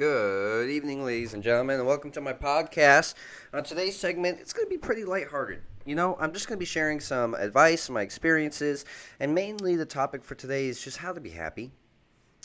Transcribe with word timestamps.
Good 0.00 0.70
evening, 0.70 1.04
ladies 1.04 1.34
and 1.34 1.42
gentlemen, 1.42 1.78
and 1.78 1.86
welcome 1.86 2.10
to 2.12 2.22
my 2.22 2.32
podcast. 2.32 3.12
On 3.52 3.62
today's 3.62 3.98
segment, 3.98 4.38
it's 4.40 4.54
going 4.54 4.64
to 4.64 4.70
be 4.70 4.78
pretty 4.78 5.04
lighthearted. 5.04 5.60
You 5.84 5.94
know, 5.94 6.16
I'm 6.18 6.32
just 6.32 6.48
going 6.48 6.56
to 6.56 6.58
be 6.58 6.64
sharing 6.64 7.00
some 7.00 7.34
advice, 7.34 7.90
my 7.90 8.00
experiences, 8.00 8.86
and 9.20 9.34
mainly 9.34 9.76
the 9.76 9.84
topic 9.84 10.24
for 10.24 10.34
today 10.34 10.68
is 10.68 10.82
just 10.82 10.96
how 10.96 11.12
to 11.12 11.20
be 11.20 11.28
happy, 11.28 11.70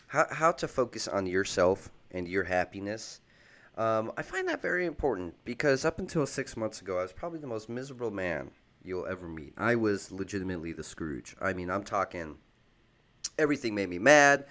how, 0.07 0.27
how 0.31 0.51
to 0.51 0.67
focus 0.67 1.07
on 1.07 1.27
yourself 1.27 1.89
and 2.11 2.27
your 2.27 2.43
happiness. 2.43 3.21
Um, 3.77 4.11
I 4.17 4.21
find 4.21 4.49
that 4.49 4.61
very 4.61 4.85
important 4.85 5.35
because 5.45 5.85
up 5.85 5.97
until 5.97 6.25
six 6.25 6.57
months 6.57 6.81
ago, 6.81 6.99
I 6.99 7.03
was 7.03 7.13
probably 7.13 7.39
the 7.39 7.47
most 7.47 7.69
miserable 7.69 8.11
man 8.11 8.51
you'll 8.83 9.07
ever 9.07 9.29
meet. 9.29 9.53
I 9.55 9.75
was 9.75 10.11
legitimately 10.11 10.73
the 10.73 10.83
Scrooge. 10.83 11.37
I 11.39 11.53
mean, 11.53 11.69
I'm 11.69 11.85
talking 11.85 12.35
everything 13.39 13.75
made 13.75 13.87
me 13.87 13.97
mad. 13.97 14.43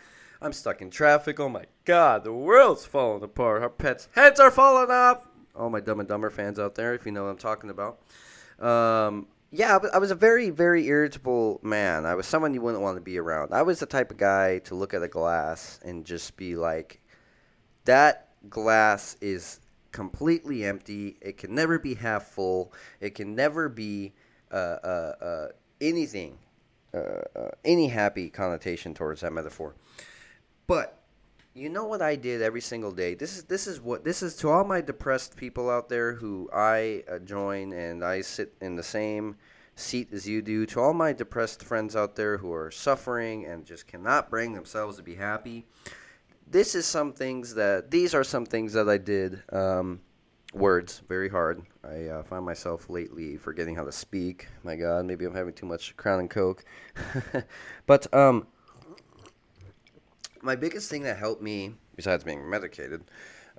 I'm 0.44 0.52
stuck 0.52 0.82
in 0.82 0.90
traffic. 0.90 1.40
Oh 1.40 1.48
my 1.48 1.64
god, 1.86 2.22
the 2.22 2.32
world's 2.32 2.84
falling 2.84 3.22
apart. 3.22 3.62
Our 3.62 3.70
pets' 3.70 4.10
heads 4.14 4.38
are 4.38 4.50
falling 4.50 4.90
off. 4.90 5.26
All 5.56 5.70
my 5.70 5.80
Dumb 5.80 6.00
and 6.00 6.08
Dumber 6.08 6.28
fans 6.28 6.58
out 6.58 6.74
there, 6.74 6.92
if 6.92 7.06
you 7.06 7.12
know 7.12 7.24
what 7.24 7.30
I'm 7.30 7.38
talking 7.38 7.70
about. 7.70 8.00
Um, 8.60 9.28
yeah, 9.50 9.78
I 9.94 9.96
was 9.96 10.10
a 10.10 10.14
very, 10.14 10.50
very 10.50 10.86
irritable 10.86 11.60
man. 11.62 12.04
I 12.04 12.14
was 12.14 12.26
someone 12.26 12.52
you 12.52 12.60
wouldn't 12.60 12.82
want 12.82 12.98
to 12.98 13.00
be 13.00 13.18
around. 13.18 13.54
I 13.54 13.62
was 13.62 13.80
the 13.80 13.86
type 13.86 14.10
of 14.10 14.18
guy 14.18 14.58
to 14.60 14.74
look 14.74 14.92
at 14.92 15.02
a 15.02 15.08
glass 15.08 15.80
and 15.82 16.04
just 16.04 16.36
be 16.36 16.56
like, 16.56 17.00
that 17.86 18.28
glass 18.50 19.16
is 19.22 19.60
completely 19.92 20.66
empty. 20.66 21.16
It 21.22 21.38
can 21.38 21.54
never 21.54 21.78
be 21.78 21.94
half 21.94 22.24
full. 22.24 22.74
It 23.00 23.14
can 23.14 23.34
never 23.34 23.70
be 23.70 24.12
uh, 24.52 24.56
uh, 24.84 25.12
uh, 25.22 25.48
anything, 25.80 26.36
uh, 26.92 27.22
uh, 27.34 27.50
any 27.64 27.88
happy 27.88 28.28
connotation 28.28 28.92
towards 28.92 29.22
that 29.22 29.32
metaphor. 29.32 29.74
But 30.66 31.00
you 31.54 31.68
know 31.68 31.84
what 31.84 32.02
I 32.02 32.16
did 32.16 32.42
every 32.42 32.60
single 32.60 32.92
day. 32.92 33.14
This 33.14 33.36
is 33.36 33.44
this 33.44 33.66
is 33.66 33.80
what 33.80 34.04
this 34.04 34.22
is 34.22 34.34
to 34.36 34.50
all 34.50 34.64
my 34.64 34.80
depressed 34.80 35.36
people 35.36 35.70
out 35.70 35.88
there 35.88 36.14
who 36.14 36.48
I 36.52 37.04
uh, 37.10 37.18
join 37.20 37.72
and 37.72 38.04
I 38.04 38.22
sit 38.22 38.54
in 38.60 38.76
the 38.76 38.82
same 38.82 39.36
seat 39.76 40.08
as 40.12 40.26
you 40.28 40.42
do. 40.42 40.66
To 40.66 40.80
all 40.80 40.94
my 40.94 41.12
depressed 41.12 41.62
friends 41.62 41.94
out 41.94 42.16
there 42.16 42.38
who 42.38 42.52
are 42.52 42.70
suffering 42.70 43.44
and 43.44 43.64
just 43.64 43.86
cannot 43.86 44.30
bring 44.30 44.52
themselves 44.52 44.96
to 44.96 45.02
be 45.02 45.14
happy. 45.14 45.66
This 46.46 46.74
is 46.74 46.86
some 46.86 47.12
things 47.12 47.54
that 47.54 47.90
these 47.90 48.14
are 48.14 48.24
some 48.24 48.46
things 48.46 48.72
that 48.72 48.88
I 48.88 48.98
did. 48.98 49.42
Um, 49.52 50.00
words 50.54 51.02
very 51.08 51.28
hard. 51.28 51.62
I 51.82 52.06
uh, 52.06 52.22
find 52.22 52.44
myself 52.44 52.88
lately 52.88 53.36
forgetting 53.36 53.74
how 53.74 53.84
to 53.84 53.92
speak. 53.92 54.48
My 54.62 54.76
God, 54.76 55.04
maybe 55.04 55.24
I'm 55.24 55.34
having 55.34 55.54
too 55.54 55.66
much 55.66 55.96
Crown 55.96 56.20
and 56.20 56.30
Coke. 56.30 56.64
but 57.86 58.12
um, 58.14 58.46
my 60.44 60.56
biggest 60.56 60.90
thing 60.90 61.02
that 61.04 61.16
helped 61.16 61.42
me, 61.42 61.74
besides 61.96 62.22
being 62.22 62.48
medicated, 62.48 63.04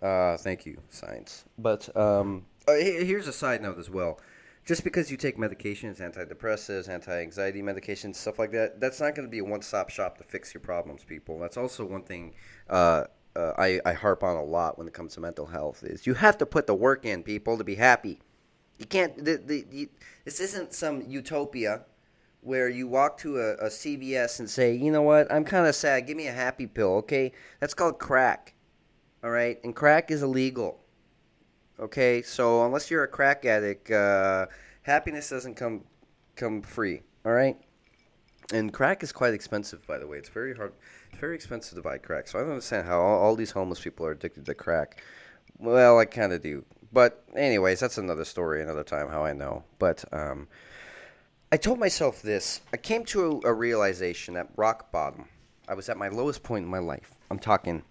uh, 0.02 0.38
thank 0.38 0.66
you, 0.66 0.78
science. 0.90 1.46
But 1.58 1.96
um, 1.98 2.46
uh, 2.68 2.74
here's 2.74 3.28
a 3.28 3.34
side 3.34 3.62
note 3.62 3.80
as 3.80 3.90
well. 3.90 4.20
Just 4.66 4.84
because 4.84 5.12
you 5.12 5.18
take 5.18 5.38
medications, 5.38 6.00
antidepressants, 6.00 6.90
anti-anxiety 6.90 7.62
medications, 7.62 8.16
stuff 8.16 8.40
like 8.40 8.52
that, 8.52 8.80
that's 8.80 9.00
not 9.00 9.14
going 9.14 9.28
to 9.28 9.32
be 9.32 9.38
a 9.40 9.44
one-stop 9.44 9.90
shop 9.90 10.18
to 10.18 10.24
fix 10.24 10.54
your 10.56 10.62
problems, 10.62 11.04
people. 11.04 11.38
That's 11.40 11.56
also 11.56 11.86
one 11.86 12.02
thing 12.02 12.34
uh, 12.68 13.04
uh, 13.36 13.52
I, 13.58 13.80
I 13.86 13.94
harp 13.94 14.24
on 14.24 14.38
a 14.38 14.44
lot 14.44 14.78
when 14.78 14.88
it 14.88 14.94
comes 14.94 15.14
to 15.16 15.20
mental 15.20 15.46
health 15.46 15.84
is 15.84 16.08
you 16.08 16.16
have 16.16 16.38
to 16.40 16.46
put 16.46 16.66
the 16.66 16.74
work 16.74 17.06
in, 17.06 17.22
people, 17.22 17.58
to 17.58 17.64
be 17.64 17.76
happy. 17.76 18.22
You 18.80 18.86
can't. 18.86 19.24
The, 19.24 19.38
the, 19.38 19.66
the, 19.70 19.90
this 20.24 20.40
isn't 20.40 20.74
some 20.74 21.04
utopia 21.08 21.86
where 22.46 22.70
you 22.70 22.88
walk 22.88 23.18
to 23.18 23.40
a, 23.40 23.54
a 23.56 23.66
CVS 23.66 24.40
and 24.40 24.48
say, 24.48 24.76
you 24.76 24.92
know 24.92 25.02
what, 25.02 25.32
I'm 25.32 25.44
kind 25.44 25.66
of 25.66 25.74
sad. 25.74 26.06
Give 26.06 26.16
me 26.16 26.28
a 26.28 26.32
happy 26.32 26.68
pill, 26.68 26.98
okay? 26.98 27.32
That's 27.60 27.74
called 27.74 27.98
crack. 27.98 28.54
All 29.24 29.32
right, 29.32 29.58
and 29.64 29.76
crack 29.76 30.12
is 30.12 30.22
illegal. 30.22 30.80
Okay, 31.80 32.22
so 32.22 32.64
unless 32.64 32.92
you're 32.92 33.04
a 33.04 33.08
crack 33.08 33.44
addict, 33.46 33.90
uh, 33.90 34.46
happiness 34.84 35.30
doesn't 35.30 35.56
come 35.56 35.82
come 36.36 36.62
free. 36.62 37.02
All 37.26 37.32
right, 37.32 37.58
and 38.54 38.72
crack 38.72 39.02
is 39.02 39.12
quite 39.12 39.34
expensive, 39.34 39.86
by 39.88 39.98
the 39.98 40.06
way. 40.06 40.18
It's 40.18 40.30
very 40.30 40.56
hard. 40.56 40.74
It's 41.10 41.20
very 41.20 41.34
expensive 41.34 41.76
to 41.76 41.82
buy 41.82 41.98
crack. 41.98 42.28
So 42.28 42.38
I 42.38 42.44
don't 42.44 42.52
understand 42.52 42.88
how 42.88 43.02
all, 43.02 43.20
all 43.20 43.36
these 43.36 43.52
homeless 43.52 43.80
people 43.80 44.06
are 44.06 44.12
addicted 44.12 44.46
to 44.46 44.54
crack. 44.54 45.02
Well, 45.58 45.98
I 45.98 46.06
kind 46.06 46.32
of 46.32 46.44
do. 46.44 46.64
But 46.94 47.24
anyways, 47.36 47.80
that's 47.80 47.98
another 47.98 48.26
story, 48.26 48.62
another 48.62 48.84
time. 48.84 49.10
How 49.10 49.26
I 49.26 49.34
know. 49.34 49.64
But 49.80 50.06
um, 50.14 50.48
I 51.56 51.58
told 51.58 51.80
myself 51.80 52.22
this. 52.22 52.60
I 52.74 52.76
came 52.76 53.06
to 53.06 53.42
a, 53.46 53.48
a, 53.48 53.54
realization 53.54 54.36
at 54.36 54.50
rock 54.58 54.92
bottom. 54.92 55.30
I 55.70 55.74
was 55.74 55.88
at 55.88 55.96
my 55.96 56.10
lowest 56.10 56.44
point 56.44 56.66
in 56.66 56.70
my 56.70 56.80
life. 56.80 57.14
I'm 57.32 57.40
talking, 57.40 57.84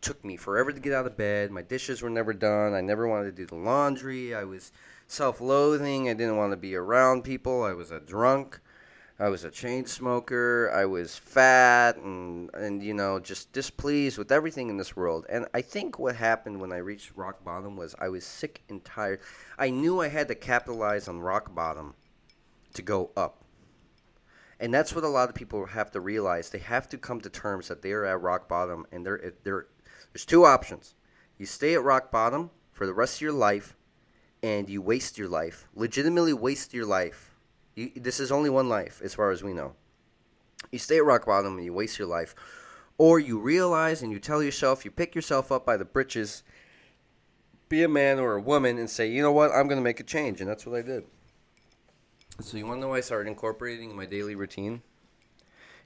took 0.00 0.24
me 0.24 0.36
forever 0.36 0.70
to 0.70 0.78
get 0.78 0.92
out 0.92 1.04
of 1.04 1.16
bed. 1.16 1.50
My 1.50 1.62
dishes 1.62 2.02
were 2.02 2.08
never 2.08 2.32
done. 2.32 2.72
I 2.72 2.82
never 2.82 3.08
wanted 3.08 3.24
to 3.24 3.32
do 3.32 3.46
the 3.46 3.56
laundry. 3.56 4.32
I 4.32 4.44
was 4.44 4.70
self 5.08 5.40
loathing. 5.40 6.08
I 6.08 6.14
didn't 6.14 6.36
want 6.36 6.52
to 6.52 6.56
be 6.56 6.76
around 6.76 7.24
people. 7.24 7.64
I 7.64 7.72
was 7.72 7.90
a 7.90 7.98
drunk. 7.98 8.60
I 9.18 9.28
was 9.28 9.42
a 9.42 9.50
chain 9.50 9.86
smoker. 9.86 10.70
I 10.72 10.84
was 10.84 11.16
fat 11.16 11.96
and, 11.96 12.48
and, 12.54 12.80
you 12.80 12.94
know, 12.94 13.18
just 13.18 13.52
displeased 13.52 14.18
with 14.18 14.30
everything 14.30 14.68
in 14.68 14.76
this 14.76 14.94
world. 14.94 15.26
And 15.28 15.48
I 15.52 15.62
think 15.62 15.98
what 15.98 16.14
happened 16.14 16.60
when 16.60 16.72
I 16.72 16.76
reached 16.76 17.16
rock 17.16 17.42
bottom 17.42 17.76
was 17.76 17.96
I 17.98 18.08
was 18.08 18.24
sick 18.24 18.62
and 18.68 18.84
tired. 18.84 19.18
I 19.58 19.70
knew 19.70 20.00
I 20.00 20.06
had 20.06 20.28
to 20.28 20.36
capitalize 20.36 21.08
on 21.08 21.18
rock 21.18 21.52
bottom 21.56 21.94
to 22.74 22.82
go 22.82 23.10
up. 23.16 23.44
And 24.60 24.72
that's 24.72 24.94
what 24.94 25.04
a 25.04 25.08
lot 25.08 25.28
of 25.28 25.34
people 25.34 25.66
have 25.66 25.90
to 25.92 26.00
realize. 26.00 26.50
They 26.50 26.58
have 26.58 26.88
to 26.90 26.98
come 26.98 27.20
to 27.22 27.28
terms 27.28 27.68
that 27.68 27.82
they 27.82 27.92
are 27.92 28.04
at 28.04 28.20
rock 28.20 28.48
bottom, 28.48 28.86
and 28.92 29.04
there, 29.04 29.34
there, 29.42 29.66
there's 30.12 30.24
two 30.24 30.44
options. 30.44 30.94
You 31.38 31.46
stay 31.46 31.74
at 31.74 31.82
rock 31.82 32.10
bottom 32.12 32.50
for 32.72 32.86
the 32.86 32.94
rest 32.94 33.16
of 33.16 33.20
your 33.22 33.32
life, 33.32 33.76
and 34.42 34.68
you 34.68 34.80
waste 34.80 35.18
your 35.18 35.28
life, 35.28 35.66
legitimately 35.74 36.34
waste 36.34 36.72
your 36.72 36.86
life. 36.86 37.34
You, 37.74 37.90
this 37.96 38.20
is 38.20 38.30
only 38.30 38.50
one 38.50 38.68
life, 38.68 39.00
as 39.02 39.14
far 39.14 39.30
as 39.30 39.42
we 39.42 39.52
know. 39.52 39.74
You 40.70 40.78
stay 40.78 40.98
at 40.98 41.04
rock 41.04 41.26
bottom 41.26 41.56
and 41.56 41.64
you 41.64 41.72
waste 41.72 41.98
your 41.98 42.08
life, 42.08 42.34
or 42.96 43.18
you 43.18 43.38
realize 43.38 44.02
and 44.02 44.12
you 44.12 44.20
tell 44.20 44.42
yourself, 44.42 44.84
you 44.84 44.90
pick 44.90 45.14
yourself 45.14 45.50
up 45.50 45.66
by 45.66 45.76
the 45.76 45.84
britches, 45.84 46.42
be 47.68 47.82
a 47.82 47.88
man 47.88 48.18
or 48.18 48.34
a 48.34 48.40
woman, 48.40 48.78
and 48.78 48.88
say, 48.88 49.08
you 49.08 49.20
know 49.20 49.32
what, 49.32 49.50
I'm 49.50 49.66
going 49.66 49.80
to 49.80 49.84
make 49.84 50.00
a 50.00 50.04
change, 50.04 50.40
and 50.40 50.48
that's 50.48 50.64
what 50.64 50.78
I 50.78 50.82
did. 50.82 51.04
So 52.40 52.56
you 52.56 52.66
want 52.66 52.78
to 52.78 52.80
know 52.80 52.88
why 52.88 52.96
I 52.96 53.00
started 53.00 53.28
incorporating 53.28 53.94
my 53.94 54.06
daily 54.06 54.34
routine? 54.34 54.82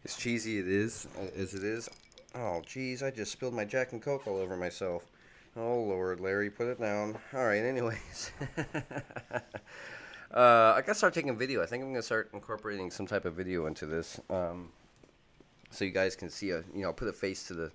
As 0.04 0.16
cheesy 0.16 0.58
it 0.58 0.66
is 0.66 1.06
uh, 1.18 1.26
as 1.38 1.52
it 1.52 1.62
is. 1.62 1.90
Oh, 2.34 2.62
jeez, 2.66 3.02
I 3.02 3.10
just 3.10 3.32
spilled 3.32 3.52
my 3.52 3.66
Jack 3.66 3.92
and 3.92 4.00
Coke 4.00 4.26
all 4.26 4.38
over 4.38 4.56
myself. 4.56 5.04
Oh 5.56 5.80
Lord, 5.80 6.20
Larry, 6.20 6.48
put 6.48 6.68
it 6.68 6.80
down. 6.80 7.18
All 7.34 7.44
right, 7.44 7.62
anyways. 7.62 8.30
uh, 10.32 10.72
I 10.74 10.80
gotta 10.80 10.94
start 10.94 11.12
taking 11.12 11.36
video. 11.36 11.62
I 11.62 11.66
think 11.66 11.82
I'm 11.84 11.90
gonna 11.90 12.02
start 12.02 12.30
incorporating 12.32 12.90
some 12.90 13.06
type 13.06 13.26
of 13.26 13.34
video 13.34 13.66
into 13.66 13.84
this, 13.84 14.18
um, 14.30 14.70
so 15.70 15.84
you 15.84 15.90
guys 15.90 16.16
can 16.16 16.30
see 16.30 16.50
a 16.50 16.64
you 16.74 16.82
know 16.82 16.94
put 16.94 17.08
a 17.08 17.12
face 17.12 17.46
to 17.48 17.54
the 17.54 17.72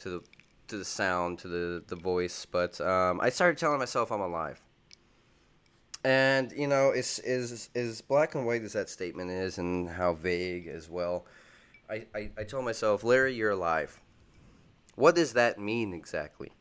to 0.00 0.08
the 0.10 0.20
to 0.68 0.76
the 0.76 0.84
sound 0.84 1.38
to 1.40 1.48
the 1.48 1.84
the 1.86 1.96
voice. 1.96 2.46
But 2.50 2.80
um, 2.80 3.20
I 3.20 3.28
started 3.28 3.58
telling 3.58 3.78
myself 3.78 4.10
I'm 4.10 4.20
alive. 4.20 4.60
And 6.04 6.52
you 6.52 6.66
know, 6.66 6.90
it's 6.90 7.18
is 7.20 7.70
as 7.74 8.00
black 8.00 8.34
and 8.34 8.44
white 8.44 8.62
as 8.62 8.72
that 8.72 8.88
statement 8.88 9.30
is, 9.30 9.58
and 9.58 9.88
how 9.88 10.14
vague 10.14 10.66
as 10.66 10.88
well. 10.88 11.26
I, 11.88 12.06
I, 12.14 12.30
I 12.38 12.44
told 12.44 12.64
myself, 12.64 13.04
Larry, 13.04 13.34
you're 13.34 13.50
alive. 13.50 14.00
What 14.94 15.14
does 15.14 15.34
that 15.34 15.58
mean 15.58 15.92
exactly? 15.92 16.52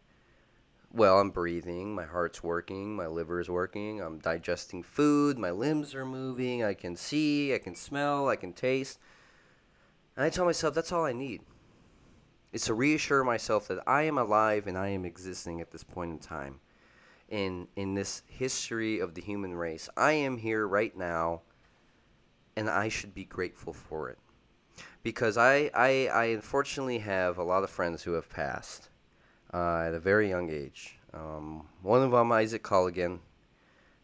Well, 0.93 1.19
I'm 1.19 1.29
breathing, 1.29 1.95
my 1.95 2.03
heart's 2.03 2.43
working, 2.43 2.95
my 2.97 3.07
liver 3.07 3.39
is 3.39 3.49
working, 3.49 4.01
I'm 4.01 4.19
digesting 4.19 4.83
food, 4.83 5.39
my 5.39 5.51
limbs 5.51 5.95
are 5.95 6.05
moving, 6.05 6.65
I 6.65 6.73
can 6.73 6.97
see, 6.97 7.53
I 7.53 7.59
can 7.59 7.75
smell, 7.75 8.27
I 8.27 8.35
can 8.35 8.51
taste. 8.51 8.99
And 10.17 10.25
I 10.25 10.29
tell 10.29 10.43
myself 10.43 10.73
that's 10.73 10.91
all 10.91 11.05
I 11.05 11.13
need. 11.13 11.41
It's 12.51 12.65
to 12.65 12.73
reassure 12.73 13.23
myself 13.23 13.69
that 13.69 13.81
I 13.87 14.03
am 14.03 14.17
alive 14.17 14.67
and 14.67 14.77
I 14.77 14.89
am 14.89 15.05
existing 15.05 15.61
at 15.61 15.71
this 15.71 15.85
point 15.85 16.11
in 16.11 16.19
time 16.19 16.59
in 17.31 17.67
in 17.75 17.95
this 17.95 18.21
history 18.27 18.99
of 18.99 19.15
the 19.15 19.21
human 19.21 19.55
race. 19.55 19.89
I 19.97 20.11
am 20.11 20.37
here 20.37 20.67
right 20.67 20.95
now, 20.95 21.41
and 22.55 22.69
I 22.69 22.89
should 22.89 23.15
be 23.15 23.23
grateful 23.23 23.73
for 23.73 24.09
it, 24.09 24.19
because 25.01 25.37
I 25.37 25.71
I, 25.73 26.09
I 26.13 26.25
unfortunately 26.25 26.99
have 26.99 27.39
a 27.39 27.43
lot 27.43 27.63
of 27.63 27.69
friends 27.69 28.03
who 28.03 28.11
have 28.11 28.29
passed 28.29 28.89
uh, 29.53 29.85
at 29.87 29.93
a 29.93 29.99
very 29.99 30.29
young 30.29 30.51
age. 30.51 30.99
Um, 31.13 31.67
one 31.81 32.03
of 32.03 32.11
them, 32.11 32.31
Isaac 32.31 32.63
Colligan, 32.63 33.19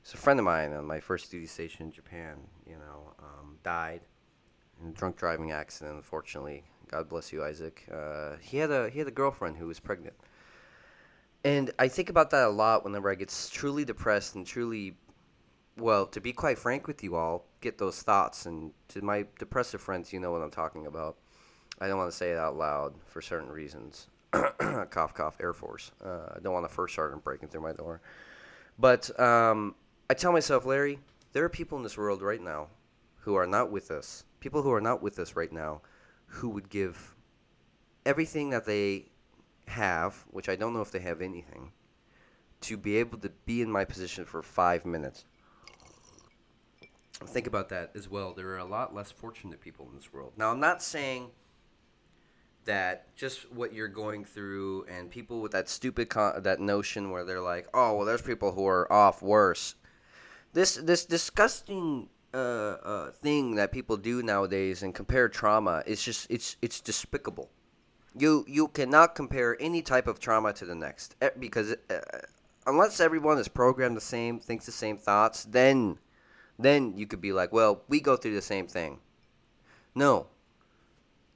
is 0.03 0.13
a 0.13 0.17
friend 0.17 0.39
of 0.39 0.45
mine 0.45 0.73
on 0.73 0.85
my 0.85 0.99
first 0.99 1.29
duty 1.29 1.47
station 1.47 1.85
in 1.85 1.91
Japan. 1.91 2.37
You 2.65 2.75
know, 2.75 3.13
um, 3.19 3.57
died 3.63 4.01
in 4.81 4.89
a 4.89 4.93
drunk 4.93 5.17
driving 5.17 5.51
accident. 5.51 5.95
Unfortunately, 5.95 6.63
God 6.89 7.09
bless 7.09 7.33
you, 7.33 7.43
Isaac. 7.43 7.85
Uh, 7.91 8.37
he 8.41 8.57
had 8.57 8.71
a 8.71 8.89
he 8.89 8.99
had 8.99 9.07
a 9.07 9.11
girlfriend 9.11 9.57
who 9.57 9.67
was 9.67 9.79
pregnant 9.79 10.15
and 11.43 11.71
I 11.79 11.87
think 11.87 12.09
about 12.09 12.31
that 12.31 12.47
a 12.47 12.49
lot 12.49 12.83
whenever 12.83 13.11
I 13.11 13.15
get 13.15 13.33
truly 13.51 13.85
depressed 13.85 14.35
and 14.35 14.45
truly, 14.45 14.97
well, 15.77 16.05
to 16.07 16.19
be 16.19 16.33
quite 16.33 16.57
frank 16.57 16.87
with 16.87 17.03
you 17.03 17.15
all, 17.15 17.45
get 17.61 17.77
those 17.77 18.01
thoughts. 18.01 18.45
And 18.45 18.71
to 18.89 19.01
my 19.01 19.25
depressive 19.39 19.81
friends, 19.81 20.11
you 20.11 20.19
know 20.19 20.31
what 20.31 20.41
I'm 20.41 20.51
talking 20.51 20.87
about. 20.87 21.17
I 21.79 21.87
don't 21.87 21.97
want 21.97 22.11
to 22.11 22.17
say 22.17 22.31
it 22.31 22.37
out 22.37 22.57
loud 22.57 22.95
for 23.05 23.21
certain 23.21 23.49
reasons. 23.49 24.07
cough, 24.89 25.13
cough, 25.13 25.37
Air 25.39 25.53
Force. 25.53 25.91
Uh, 26.03 26.33
I 26.35 26.39
don't 26.41 26.53
want 26.53 26.65
a 26.65 26.69
first 26.69 26.95
sergeant 26.95 27.23
breaking 27.23 27.49
through 27.49 27.61
my 27.61 27.73
door. 27.73 28.01
But 28.79 29.17
um, 29.19 29.75
I 30.09 30.13
tell 30.15 30.31
myself, 30.31 30.65
Larry, 30.65 30.99
there 31.33 31.43
are 31.43 31.49
people 31.49 31.77
in 31.77 31.83
this 31.83 31.97
world 31.97 32.21
right 32.21 32.41
now 32.41 32.67
who 33.21 33.35
are 33.35 33.47
not 33.47 33.71
with 33.71 33.91
us. 33.91 34.25
People 34.39 34.61
who 34.61 34.71
are 34.71 34.81
not 34.81 35.01
with 35.01 35.19
us 35.19 35.35
right 35.35 35.51
now 35.51 35.81
who 36.27 36.49
would 36.49 36.69
give 36.69 37.15
everything 38.05 38.49
that 38.49 38.65
they 38.65 39.05
have, 39.67 40.25
which 40.31 40.49
I 40.49 40.55
don't 40.55 40.73
know 40.73 40.81
if 40.81 40.91
they 40.91 40.99
have 40.99 41.21
anything, 41.21 41.71
to 42.61 42.77
be 42.77 42.97
able 42.97 43.17
to 43.19 43.29
be 43.45 43.61
in 43.61 43.71
my 43.71 43.85
position 43.85 44.25
for 44.25 44.41
five 44.41 44.85
minutes. 44.85 45.25
Think 47.25 47.47
about 47.47 47.69
that 47.69 47.91
as 47.95 48.09
well. 48.09 48.33
There 48.33 48.49
are 48.49 48.57
a 48.57 48.65
lot 48.65 48.93
less 48.93 49.11
fortunate 49.11 49.59
people 49.59 49.87
in 49.89 49.95
this 49.95 50.13
world. 50.13 50.33
Now, 50.37 50.51
I'm 50.51 50.59
not 50.59 50.83
saying 50.83 51.31
that 52.65 53.15
just 53.15 53.51
what 53.51 53.73
you're 53.73 53.87
going 53.87 54.23
through 54.23 54.85
and 54.89 55.09
people 55.09 55.41
with 55.41 55.51
that 55.53 55.67
stupid 55.67 56.09
con- 56.09 56.43
that 56.43 56.59
notion 56.59 57.09
where 57.09 57.25
they're 57.25 57.41
like, 57.41 57.67
"Oh, 57.73 57.95
well, 57.95 58.05
there's 58.05 58.21
people 58.21 58.51
who 58.51 58.67
are 58.67 58.91
off 58.91 59.21
worse." 59.21 59.75
This 60.53 60.75
this 60.75 61.05
disgusting 61.05 62.09
uh, 62.33 62.37
uh, 62.37 63.11
thing 63.11 63.55
that 63.55 63.71
people 63.71 63.97
do 63.97 64.21
nowadays 64.21 64.83
and 64.83 64.93
compare 64.93 65.27
trauma 65.29 65.81
is 65.87 66.03
just 66.03 66.27
it's 66.29 66.55
it's 66.61 66.81
despicable. 66.81 67.49
You 68.17 68.45
you 68.47 68.67
cannot 68.69 69.15
compare 69.15 69.57
any 69.59 69.81
type 69.81 70.07
of 70.07 70.19
trauma 70.19 70.53
to 70.53 70.65
the 70.65 70.75
next 70.75 71.15
eh, 71.21 71.29
because 71.37 71.75
uh, 71.89 71.99
unless 72.65 72.99
everyone 72.99 73.37
is 73.37 73.47
programmed 73.47 73.95
the 73.97 74.01
same, 74.01 74.39
thinks 74.39 74.65
the 74.65 74.71
same 74.71 74.97
thoughts, 74.97 75.43
then 75.45 75.99
then 76.59 76.97
you 76.97 77.05
could 77.05 77.21
be 77.21 77.33
like, 77.33 77.51
well, 77.51 77.83
we 77.87 77.99
go 77.99 78.15
through 78.15 78.33
the 78.33 78.41
same 78.41 78.67
thing. 78.67 78.99
No. 79.93 80.27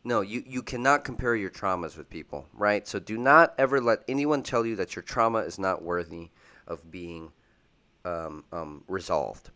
No, 0.04 0.22
you, 0.22 0.44
you 0.48 0.63
cannot 0.63 1.04
compare 1.04 1.36
your 1.36 1.51
traumas 1.51 1.95
with 1.95 2.10
people, 2.10 2.48
right? 2.54 2.88
So 2.88 2.98
do 2.98 3.19
not 3.19 3.54
ever 3.57 3.80
let 3.80 4.00
anyone 4.07 4.42
tell 4.42 4.66
you 4.66 4.75
that 4.77 4.95
your 4.95 5.04
trauma 5.04 5.39
is 5.39 5.60
not 5.60 5.84
worthy 5.84 6.30
of 6.66 6.89
being 6.89 7.31
um, 8.04 8.44
um, 8.51 8.84
resolved. 8.88 9.51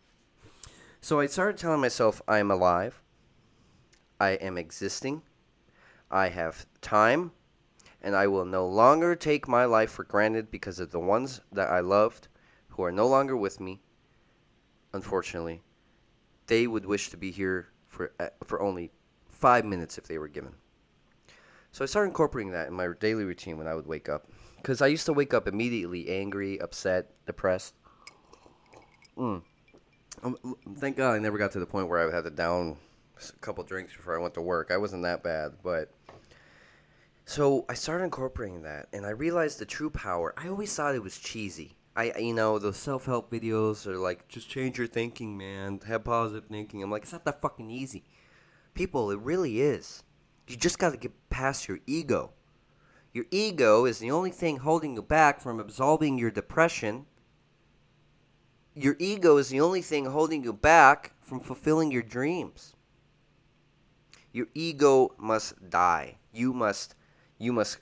So 1.02 1.20
I 1.20 1.26
started 1.26 1.58
telling 1.58 1.82
myself, 1.82 2.22
I 2.28 2.38
am 2.38 2.52
alive. 2.52 3.02
I 4.20 4.32
am 4.32 4.58
existing. 4.58 5.24
I 6.10 6.30
have 6.30 6.66
time. 6.82 7.32
And 8.02 8.16
I 8.16 8.28
will 8.28 8.46
no 8.46 8.68
longer 8.68 9.16
take 9.16 9.48
my 9.48 9.66
life 9.66 9.92
for 9.92 10.04
granted 10.04 10.52
because 10.52 10.80
of 10.80 10.92
the 10.92 11.00
ones 11.00 11.42
that 11.52 11.70
I 11.70 11.80
loved 11.80 12.28
who 12.70 12.84
are 12.84 12.92
no 12.92 13.08
longer 13.08 13.36
with 13.36 13.60
me 13.60 13.80
unfortunately, 14.96 15.62
they 16.48 16.66
would 16.66 16.86
wish 16.86 17.10
to 17.10 17.18
be 17.18 17.30
here 17.30 17.68
for 17.86 18.14
uh, 18.20 18.30
for 18.44 18.62
only 18.62 18.92
five 19.28 19.66
minutes 19.66 19.98
if 19.98 20.08
they 20.08 20.18
were 20.18 20.28
given. 20.28 20.54
So 21.72 21.84
I 21.84 21.88
started 21.88 22.08
incorporating 22.08 22.54
that 22.54 22.68
in 22.68 22.74
my 22.74 22.88
daily 23.00 23.26
routine 23.26 23.58
when 23.58 23.68
I 23.68 23.76
would 23.76 23.86
wake 23.86 24.08
up, 24.08 24.28
because 24.58 24.82
I 24.82 24.88
used 24.88 25.06
to 25.08 25.14
wake 25.14 25.34
up 25.34 25.48
immediately 25.48 26.10
angry, 26.10 26.60
upset, 26.62 27.12
depressed. 27.28 27.76
Mm. 29.18 29.44
Um, 30.24 30.56
thank 30.78 30.96
God 30.96 31.14
I 31.14 31.20
never 31.20 31.38
got 31.38 31.52
to 31.52 31.60
the 31.60 31.66
point 31.66 31.90
where 31.90 32.00
I 32.00 32.06
would 32.06 32.14
have 32.14 32.24
to 32.24 32.30
down 32.30 32.78
a 33.20 33.40
couple 33.40 33.64
drinks 33.64 33.96
before 33.96 34.18
I 34.18 34.22
went 34.22 34.34
to 34.36 34.42
work. 34.42 34.72
I 34.72 34.78
wasn't 34.78 35.04
that 35.04 35.24
bad, 35.24 35.54
but. 35.64 35.92
So 37.28 37.66
I 37.68 37.74
started 37.74 38.04
incorporating 38.04 38.62
that, 38.64 38.88
and 38.94 39.06
I 39.06 39.10
realized 39.10 39.58
the 39.60 39.66
true 39.66 39.90
power. 39.90 40.34
I 40.38 40.48
always 40.48 40.76
thought 40.76 40.96
it 40.96 41.04
was 41.04 41.18
cheesy. 41.18 41.76
I 41.96 42.14
you 42.20 42.34
know 42.34 42.60
those 42.60 42.78
self 42.78 43.06
help 43.06 43.32
videos 43.32 43.88
are 43.88 43.98
like 43.98 44.28
just 44.28 44.50
change 44.50 44.78
your 44.78 44.88
thinking, 44.88 45.38
man. 45.38 45.80
Have 45.88 46.04
positive 46.04 46.50
thinking. 46.50 46.84
I'm 46.84 46.92
like 46.92 47.04
it's 47.04 47.14
not 47.14 47.26
that 47.26 47.42
fucking 47.42 47.72
easy. 47.72 48.04
People, 48.74 49.10
it 49.12 49.20
really 49.20 49.62
is. 49.62 50.04
You 50.48 50.58
just 50.58 50.78
got 50.78 50.92
to 50.92 50.98
get 50.98 51.30
past 51.30 51.68
your 51.68 51.80
ego. 51.88 52.34
Your 53.14 53.26
ego 53.32 53.86
is 53.86 54.00
the 54.00 54.12
only 54.12 54.32
thing 54.32 54.58
holding 54.58 54.96
you 54.96 55.02
back 55.02 55.40
from 55.40 55.60
absolving 55.60 56.18
your 56.18 56.30
depression. 56.30 57.06
Your 58.76 58.98
ego 59.00 59.38
is 59.38 59.48
the 59.48 59.62
only 59.62 59.82
thing 59.82 60.06
holding 60.06 60.44
you 60.44 60.52
back 60.52 61.14
from 61.22 61.40
fulfilling 61.40 61.92
your 61.92 62.04
dreams. 62.04 62.75
Your 64.36 64.48
ego 64.54 65.16
must 65.18 65.70
die. 65.70 66.18
You 66.34 66.52
must 66.52 66.94
you 67.38 67.54
must 67.54 67.78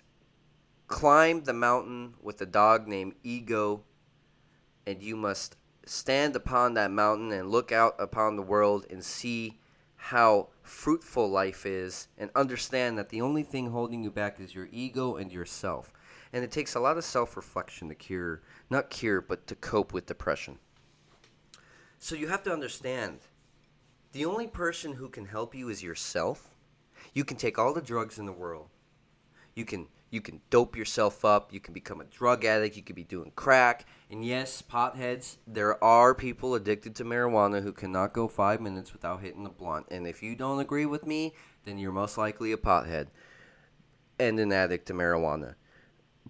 climb 0.87 1.45
the 1.45 1.51
mountain 1.51 2.13
with 2.21 2.39
a 2.41 2.45
dog 2.45 2.87
named 2.87 3.15
ego 3.23 3.81
and 4.85 5.01
you 5.01 5.15
must 5.15 5.55
stand 5.83 6.35
upon 6.35 6.75
that 6.75 6.91
mountain 6.91 7.31
and 7.31 7.49
look 7.49 7.71
out 7.71 7.95
upon 7.97 8.35
the 8.35 8.43
world 8.43 8.85
and 8.91 9.03
see 9.03 9.57
how 9.95 10.49
fruitful 10.61 11.27
life 11.27 11.65
is 11.65 12.07
and 12.19 12.29
understand 12.35 12.99
that 12.99 13.09
the 13.09 13.21
only 13.21 13.41
thing 13.41 13.71
holding 13.71 14.03
you 14.03 14.11
back 14.11 14.39
is 14.39 14.53
your 14.53 14.69
ego 14.71 15.15
and 15.15 15.31
yourself. 15.31 15.91
And 16.31 16.43
it 16.43 16.51
takes 16.51 16.75
a 16.75 16.79
lot 16.79 16.99
of 16.99 17.03
self 17.03 17.35
reflection 17.35 17.89
to 17.89 17.95
cure, 17.95 18.43
not 18.69 18.91
cure, 18.91 19.21
but 19.21 19.47
to 19.47 19.55
cope 19.55 19.91
with 19.91 20.05
depression. 20.05 20.59
So 21.97 22.13
you 22.13 22.27
have 22.27 22.43
to 22.43 22.53
understand 22.53 23.21
the 24.13 24.25
only 24.25 24.47
person 24.47 24.93
who 24.93 25.09
can 25.09 25.25
help 25.25 25.53
you 25.53 25.69
is 25.69 25.83
yourself. 25.83 26.51
You 27.13 27.25
can 27.25 27.35
take 27.35 27.59
all 27.59 27.73
the 27.73 27.81
drugs 27.81 28.17
in 28.17 28.25
the 28.25 28.31
world. 28.31 28.69
You 29.55 29.65
can 29.65 29.87
you 30.11 30.21
can 30.21 30.41
dope 30.51 30.77
yourself 30.77 31.25
up. 31.25 31.51
You 31.51 31.59
can 31.59 31.73
become 31.73 31.99
a 31.99 32.05
drug 32.05 32.45
addict. 32.45 32.77
You 32.77 32.83
could 32.83 32.95
be 32.95 33.03
doing 33.03 33.31
crack. 33.35 33.87
And 34.11 34.23
yes, 34.23 34.61
potheads, 34.61 35.37
there 35.47 35.83
are 35.83 36.13
people 36.13 36.53
addicted 36.53 36.93
to 36.95 37.03
marijuana 37.03 37.63
who 37.63 37.71
cannot 37.71 38.13
go 38.13 38.27
five 38.27 38.61
minutes 38.61 38.93
without 38.93 39.21
hitting 39.21 39.47
a 39.47 39.49
blunt. 39.49 39.87
And 39.89 40.05
if 40.05 40.21
you 40.21 40.35
don't 40.35 40.59
agree 40.59 40.85
with 40.85 41.07
me, 41.07 41.33
then 41.65 41.79
you're 41.79 41.91
most 41.91 42.15
likely 42.15 42.51
a 42.51 42.57
pothead 42.57 43.07
and 44.19 44.39
an 44.39 44.51
addict 44.51 44.85
to 44.87 44.93
marijuana. 44.93 45.55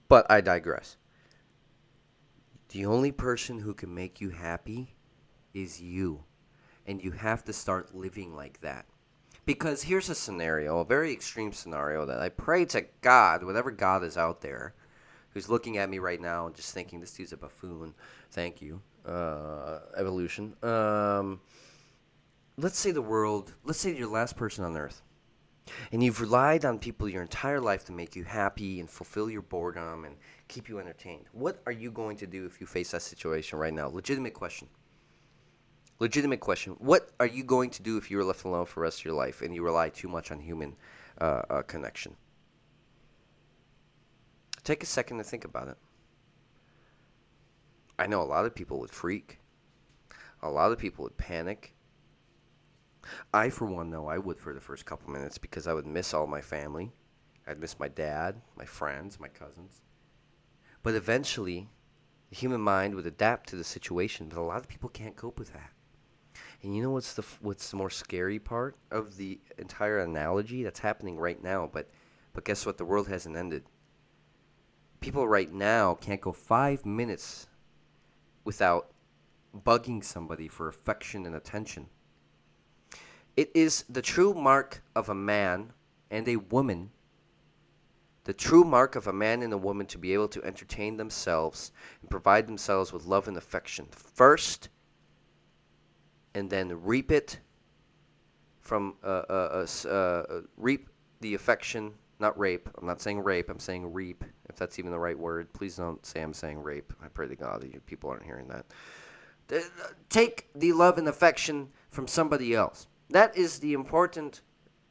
But 0.08 0.26
I 0.32 0.40
digress. 0.40 0.96
The 2.70 2.86
only 2.86 3.12
person 3.12 3.60
who 3.60 3.74
can 3.74 3.94
make 3.94 4.22
you 4.22 4.30
happy 4.30 4.96
is 5.54 5.82
you. 5.82 6.24
And 6.86 7.04
you 7.04 7.12
have 7.12 7.44
to 7.46 7.54
start 7.54 7.96
living 7.96 8.36
like 8.36 8.62
that. 8.62 8.86
Because 9.46 9.84
here's 9.84 10.10
a 10.10 10.16
scenario, 10.16 10.80
a 10.80 10.86
very 10.86 11.12
extreme 11.12 11.52
scenario 11.52 12.06
that 12.06 12.20
I 12.20 12.30
pray 12.30 12.66
to 12.66 12.86
God, 13.02 13.44
whatever 13.44 13.72
God 13.72 14.04
is 14.04 14.18
out 14.18 14.42
there, 14.42 14.74
who's 15.34 15.50
looking 15.50 15.78
at 15.78 15.90
me 15.90 16.00
right 16.00 16.22
now 16.22 16.46
and 16.46 16.56
just 16.56 16.74
thinking 16.74 17.00
this 17.00 17.14
dude's 17.14 17.34
a 17.34 17.38
buffoon. 17.38 17.94
Thank 18.32 18.62
you, 18.62 18.82
uh, 19.06 19.80
evolution. 19.98 20.56
Um, 20.64 21.42
let's 22.58 22.80
say 22.80 22.92
the 22.92 23.02
world, 23.02 23.54
let's 23.66 23.80
say 23.80 23.94
you're 23.94 24.08
the 24.08 24.14
last 24.14 24.38
person 24.38 24.64
on 24.64 24.78
Earth, 24.78 25.02
and 25.92 26.04
you've 26.04 26.22
relied 26.22 26.66
on 26.66 26.80
people 26.80 27.10
your 27.10 27.22
entire 27.22 27.60
life 27.60 27.84
to 27.86 27.92
make 27.92 28.16
you 28.16 28.24
happy 28.24 28.80
and 28.80 28.90
fulfill 28.90 29.30
your 29.30 29.42
boredom 29.42 30.06
and 30.06 30.16
keep 30.48 30.70
you 30.70 30.80
entertained. 30.80 31.26
What 31.32 31.62
are 31.66 31.72
you 31.72 31.92
going 31.92 32.18
to 32.18 32.28
do 32.28 32.46
if 32.46 32.62
you 32.62 32.68
face 32.68 32.92
that 32.92 33.02
situation 33.02 33.60
right 33.60 33.74
now? 33.74 33.88
Legitimate 33.88 34.34
question 34.34 34.68
legitimate 36.00 36.40
question. 36.40 36.74
What 36.80 37.10
are 37.20 37.28
you 37.28 37.44
going 37.44 37.70
to 37.72 37.84
do 37.84 37.98
if 37.98 38.10
you 38.10 38.18
were 38.18 38.24
left 38.24 38.44
alone 38.44 38.66
for 38.66 38.76
the 38.76 38.82
rest 38.82 39.00
of 39.00 39.06
your 39.06 39.14
life 39.14 39.42
and 39.42 39.54
you 39.54 39.64
rely 39.64 39.90
too 39.90 40.08
much 40.08 40.32
on 40.32 40.40
human 40.40 40.76
uh, 41.20 41.42
uh, 41.50 41.62
connection? 41.64 42.16
Take 44.64 44.84
a 44.84 44.88
second 44.88 45.18
to 45.18 45.24
think 45.24 45.46
about 45.46 45.68
it. 45.68 45.78
I 48.00 48.08
know 48.08 48.22
a 48.22 48.24
lot 48.24 48.46
of 48.46 48.56
people 48.56 48.80
would 48.80 48.90
freak. 48.90 49.40
A 50.42 50.50
lot 50.50 50.72
of 50.72 50.80
people 50.80 51.04
would 51.04 51.18
panic. 51.18 51.76
I, 53.34 53.50
for 53.50 53.66
one, 53.66 53.90
know 53.90 54.08
I 54.08 54.18
would 54.18 54.40
for 54.40 54.54
the 54.54 54.62
first 54.62 54.86
couple 54.86 55.12
minutes 55.12 55.38
because 55.38 55.68
I 55.68 55.74
would 55.74 55.86
miss 55.86 56.14
all 56.14 56.28
my 56.28 56.42
family. 56.42 56.92
I'd 57.46 57.60
miss 57.60 57.80
my 57.80 57.90
dad, 57.90 58.42
my 58.56 58.66
friends, 58.66 59.20
my 59.20 59.28
cousins. 59.28 59.82
But 60.82 60.96
eventually, 60.96 61.70
the 62.30 62.36
human 62.38 62.62
mind 62.62 62.96
would 62.96 63.06
adapt 63.06 63.50
to 63.50 63.56
the 63.56 63.64
situation, 63.64 64.30
but 64.30 64.38
a 64.38 64.42
lot 64.42 64.58
of 64.58 64.68
people 64.68 64.90
can't 64.90 65.16
cope 65.16 65.38
with 65.38 65.54
that. 65.54 65.72
And 66.62 66.76
you 66.76 66.82
know 66.82 66.92
what's 66.92 67.14
the 67.14 67.24
what's 67.42 67.70
the 67.70 67.78
more 67.78 67.90
scary 67.90 68.40
part 68.40 68.76
of 68.92 69.18
the 69.18 69.40
entire 69.58 70.00
analogy 70.00 70.64
that's 70.64 70.80
happening 70.80 71.18
right 71.18 71.42
now? 71.42 71.70
But 71.72 71.90
but 72.34 72.46
guess 72.46 72.66
what? 72.66 72.78
The 72.78 72.86
world 72.86 73.08
hasn't 73.08 73.36
ended. 73.36 73.64
People 75.00 75.28
right 75.28 75.52
now 75.52 75.96
can't 75.96 76.22
go 76.22 76.32
five 76.32 76.86
minutes 76.86 77.48
without 78.46 78.92
bugging 79.56 80.04
somebody 80.04 80.48
for 80.48 80.68
affection 80.68 81.26
and 81.26 81.36
attention. 81.36 81.88
It 83.36 83.52
is 83.54 83.84
the 83.90 84.02
true 84.02 84.34
mark 84.34 84.84
of 84.96 85.10
a 85.10 85.16
man 85.16 85.74
and 86.10 86.28
a 86.28 86.38
woman, 86.38 86.92
the 88.24 88.34
true 88.34 88.64
mark 88.64 88.96
of 88.96 89.08
a 89.08 89.14
man 89.14 89.42
and 89.42 89.52
a 89.52 89.58
woman 89.58 89.88
to 89.88 89.98
be 89.98 90.14
able 90.14 90.28
to 90.30 90.44
entertain 90.44 90.98
themselves 90.98 91.72
and 92.02 92.10
provide 92.10 92.48
themselves 92.48 92.94
with 92.94 93.06
love 93.06 93.28
and 93.28 93.36
affection. 93.38 93.88
First, 93.92 94.70
and 96.36 96.50
then 96.50 96.84
reap 96.84 97.12
it 97.12 97.40
from 98.60 98.96
uh, 99.04 99.24
uh, 99.30 99.66
uh, 99.86 99.90
uh, 99.90 100.42
reap 100.58 100.90
the 101.22 101.36
affection 101.36 101.94
not 102.20 102.40
rape. 102.40 102.70
I'm 102.78 102.88
not 102.88 103.02
saying 103.02 103.20
rape. 103.22 103.50
I'm 103.50 103.60
saying 103.60 103.92
reap 103.92 104.24
if 104.48 104.56
that's 104.56 104.80
even 104.80 104.92
the 104.92 105.00
right 105.00 105.18
word. 105.18 105.52
Please 105.54 105.76
don't 105.76 106.04
say 106.06 106.22
i'm 106.22 106.34
saying 106.34 106.64
rape. 106.64 106.94
I 107.04 107.08
pray 107.10 107.28
to 107.28 107.36
god 107.36 107.62
that 107.62 107.86
people 107.86 108.10
aren't 108.10 108.24
hearing 108.24 108.48
that. 108.48 108.66
Take 110.10 110.48
the 110.56 110.72
love 110.72 110.98
and 110.98 111.08
affection 111.08 111.70
from 111.92 112.08
somebody 112.08 112.56
else. 112.56 112.88
That 113.10 113.36
is 113.36 113.60
the 113.60 113.74
important 113.74 114.42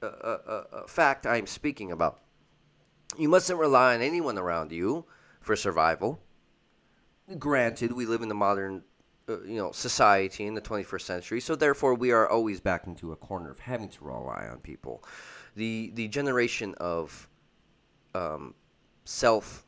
uh, 0.02 0.06
uh, 0.06 0.86
fact 0.86 1.26
i'm 1.26 1.46
speaking 1.46 1.90
about. 1.90 2.20
You 3.18 3.28
mustn't 3.28 3.58
rely 3.58 3.94
on 3.94 4.02
anyone 4.02 4.38
around 4.38 4.72
you 4.72 5.06
for 5.40 5.56
survival. 5.56 6.20
Granted, 7.38 7.92
we 7.92 8.04
live 8.04 8.22
in 8.22 8.28
the 8.28 8.34
modern, 8.34 8.82
uh, 9.28 9.42
you 9.42 9.56
know, 9.56 9.72
society 9.72 10.46
in 10.46 10.54
the 10.54 10.60
21st 10.60 11.02
century, 11.02 11.40
so 11.40 11.54
therefore 11.54 11.94
we 11.94 12.10
are 12.10 12.28
always 12.28 12.60
back 12.60 12.86
into 12.86 13.12
a 13.12 13.16
corner 13.16 13.50
of 13.50 13.60
having 13.60 13.88
to 13.88 14.04
rely 14.04 14.48
on 14.50 14.58
people. 14.58 15.04
The 15.54 15.92
the 15.94 16.08
generation 16.08 16.74
of 16.78 17.28
um, 18.14 18.54
self 19.04 19.64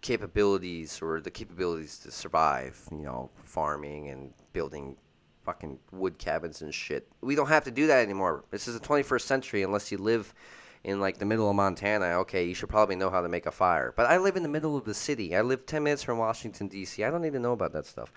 capabilities 0.00 1.00
or 1.00 1.20
the 1.20 1.30
capabilities 1.30 1.98
to 1.98 2.10
survive, 2.10 2.78
you 2.90 2.98
know, 2.98 3.30
farming 3.36 4.08
and 4.08 4.32
building 4.52 4.96
fucking 5.44 5.78
wood 5.92 6.18
cabins 6.18 6.62
and 6.62 6.74
shit. 6.74 7.08
We 7.20 7.34
don't 7.34 7.48
have 7.48 7.64
to 7.64 7.70
do 7.70 7.86
that 7.86 8.02
anymore. 8.02 8.44
This 8.50 8.68
is 8.68 8.78
the 8.78 8.86
21st 8.86 9.22
century 9.22 9.62
unless 9.62 9.90
you 9.90 9.98
live 9.98 10.34
in 10.84 11.00
like 11.00 11.18
the 11.18 11.24
middle 11.24 11.48
of 11.48 11.56
Montana. 11.56 12.06
Okay, 12.20 12.46
you 12.46 12.54
should 12.54 12.68
probably 12.68 12.94
know 12.94 13.10
how 13.10 13.22
to 13.22 13.28
make 13.28 13.46
a 13.46 13.50
fire. 13.50 13.92
But 13.96 14.06
I 14.06 14.18
live 14.18 14.36
in 14.36 14.42
the 14.42 14.48
middle 14.48 14.76
of 14.76 14.84
the 14.84 14.94
city. 14.94 15.34
I 15.34 15.40
live 15.40 15.66
10 15.66 15.82
minutes 15.82 16.02
from 16.02 16.18
Washington 16.18 16.68
D.C. 16.68 17.02
I 17.02 17.10
don't 17.10 17.22
need 17.22 17.32
to 17.32 17.38
know 17.38 17.52
about 17.52 17.72
that 17.72 17.86
stuff. 17.86 18.12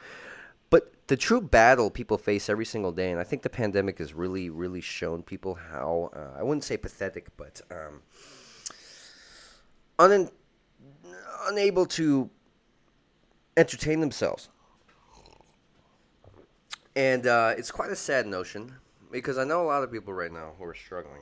But 0.69 0.91
the 1.07 1.15
true 1.15 1.39
battle 1.39 1.89
people 1.89 2.17
face 2.17 2.49
every 2.49 2.65
single 2.65 2.91
day, 2.91 3.09
and 3.09 3.19
I 3.19 3.23
think 3.23 3.41
the 3.41 3.49
pandemic 3.49 3.99
has 3.99 4.13
really, 4.13 4.49
really 4.49 4.81
shown 4.81 5.23
people 5.23 5.55
how 5.55 6.11
uh, 6.13 6.37
I 6.37 6.43
wouldn't 6.43 6.65
say 6.65 6.75
pathetic, 6.75 7.35
but 7.37 7.61
um, 7.71 8.01
un- 9.97 10.29
unable 11.47 11.85
to 11.85 12.29
entertain 13.55 14.01
themselves. 14.01 14.49
And 16.97 17.27
uh, 17.27 17.53
it's 17.57 17.71
quite 17.71 17.91
a 17.91 17.95
sad 17.95 18.27
notion 18.27 18.73
because 19.09 19.37
I 19.37 19.45
know 19.45 19.61
a 19.61 19.67
lot 19.67 19.83
of 19.83 19.91
people 19.91 20.13
right 20.13 20.31
now 20.31 20.53
who 20.57 20.65
are 20.65 20.73
struggling. 20.73 21.21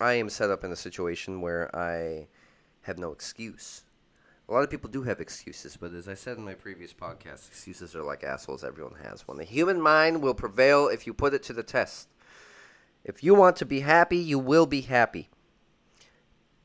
I 0.00 0.14
am 0.14 0.28
set 0.28 0.50
up 0.50 0.62
in 0.62 0.70
a 0.70 0.76
situation 0.76 1.40
where 1.40 1.74
I 1.74 2.28
have 2.82 2.98
no 2.98 3.10
excuse. 3.10 3.82
A 4.48 4.52
lot 4.52 4.62
of 4.62 4.70
people 4.70 4.88
do 4.88 5.02
have 5.02 5.20
excuses, 5.20 5.76
but 5.76 5.92
as 5.92 6.08
I 6.08 6.14
said 6.14 6.38
in 6.38 6.44
my 6.44 6.54
previous 6.54 6.94
podcast, 6.94 7.48
excuses 7.48 7.96
are 7.96 8.04
like 8.04 8.22
assholes 8.22 8.62
everyone 8.62 8.94
has. 9.02 9.26
one. 9.26 9.38
the 9.38 9.44
human 9.44 9.80
mind 9.80 10.22
will 10.22 10.34
prevail 10.34 10.86
if 10.86 11.06
you 11.06 11.12
put 11.12 11.34
it 11.34 11.42
to 11.44 11.52
the 11.52 11.64
test. 11.64 12.08
If 13.04 13.24
you 13.24 13.34
want 13.34 13.56
to 13.56 13.66
be 13.66 13.80
happy, 13.80 14.18
you 14.18 14.38
will 14.38 14.66
be 14.66 14.82
happy. 14.82 15.28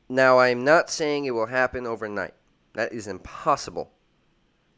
Now, 0.08 0.38
I 0.38 0.48
am 0.48 0.62
not 0.62 0.88
saying 0.88 1.24
it 1.24 1.32
will 1.32 1.46
happen 1.46 1.86
overnight. 1.86 2.34
That 2.74 2.92
is 2.92 3.06
impossible 3.06 3.90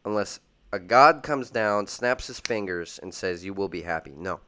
unless 0.05 0.41
a 0.73 0.79
God 0.79 1.23
comes 1.23 1.51
down, 1.51 1.87
snaps 1.87 2.29
his 2.29 2.41
fingers, 2.41 2.99
and 3.03 3.13
says, 3.13 3.45
You 3.45 3.53
will 3.53 3.69
be 3.69 3.83
happy. 3.83 4.15
No. 4.17 4.41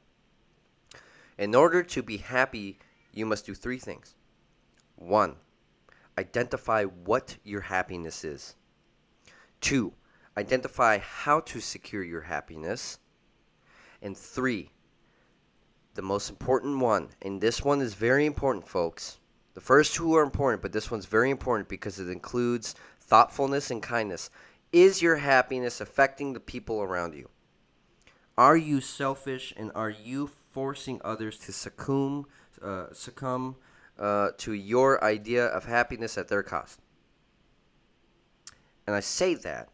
In 1.37 1.55
order 1.55 1.83
to 1.83 2.03
be 2.03 2.17
happy, 2.17 2.79
you 3.19 3.27
must 3.27 3.47
do 3.47 3.55
three 3.55 3.79
things. 3.79 4.15
One, 4.97 5.37
identify 6.17 6.85
what 6.85 7.37
your 7.45 7.61
happiness 7.61 8.25
is. 8.25 8.55
Two, 9.61 9.93
identify 10.37 10.99
how 10.99 11.41
to 11.41 11.61
secure 11.61 12.03
your 12.03 12.23
happiness. 12.23 12.99
And 14.01 14.17
three, 14.17 14.71
the 15.95 16.03
most 16.03 16.31
important 16.31 16.79
one, 16.79 17.09
and 17.23 17.41
this 17.41 17.63
one 17.65 17.81
is 17.81 17.95
very 17.95 18.25
important, 18.25 18.69
folks. 18.69 19.19
The 19.55 19.61
first 19.61 19.95
two 19.95 20.15
are 20.15 20.23
important, 20.23 20.63
but 20.63 20.71
this 20.71 20.91
one's 20.91 21.07
very 21.07 21.31
important 21.31 21.69
because 21.69 21.99
it 21.99 22.09
includes 22.09 22.77
thoughtfulness 23.01 23.73
and 23.73 23.83
kindness. 23.83 24.31
Is 24.73 25.03
your 25.03 25.17
happiness 25.17 25.81
affecting 25.81 26.33
the 26.33 26.41
people 26.41 26.81
around 26.83 27.15
you? 27.15 27.29
Are 28.37 28.57
you 28.57 28.81
selfish 28.81 29.53
and 29.57 29.73
are 29.75 29.91
you 29.91 30.31
forcing 30.53 31.01
others 31.05 31.39
to 31.39 31.53
succumb 31.53 32.27
uh, 32.63 32.93
succumb 32.93 33.57
uh, 33.99 34.31
to 34.39 34.53
your 34.53 35.03
idea 35.03 35.47
of 35.47 35.65
happiness 35.65 36.17
at 36.19 36.29
their 36.29 36.43
cost? 36.43 36.81
And 38.87 38.97
I 38.97 39.01
say 39.01 39.35
that 39.35 39.69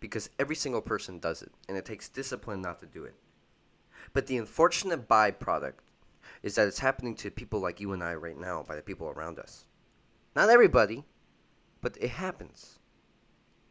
because 0.00 0.28
every 0.38 0.56
single 0.56 0.82
person 0.82 1.18
does 1.18 1.42
it, 1.42 1.52
and 1.68 1.78
it 1.78 1.84
takes 1.84 2.08
discipline 2.08 2.60
not 2.60 2.78
to 2.80 2.86
do 2.86 3.04
it. 3.04 3.14
But 4.12 4.26
the 4.26 4.36
unfortunate 4.36 5.08
byproduct 5.08 5.80
is 6.42 6.56
that 6.56 6.68
it's 6.68 6.80
happening 6.80 7.14
to 7.16 7.30
people 7.30 7.60
like 7.60 7.80
you 7.80 7.92
and 7.92 8.02
I 8.02 8.14
right 8.14 8.38
now 8.38 8.62
by 8.62 8.76
the 8.76 8.82
people 8.82 9.08
around 9.08 9.38
us. 9.38 9.64
Not 10.36 10.50
everybody, 10.50 11.04
but 11.80 11.96
it 12.00 12.10
happens. 12.10 12.78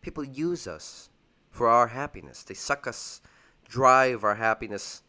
People 0.02 0.24
use 0.24 0.68
us 0.68 1.10
for 1.52 1.68
our 1.68 1.88
happiness. 1.88 2.44
They 2.44 2.56
suck 2.56 2.88
us 2.88 3.22
dry 3.68 4.06
of 4.06 4.24
our 4.24 4.36
happiness 4.36 5.04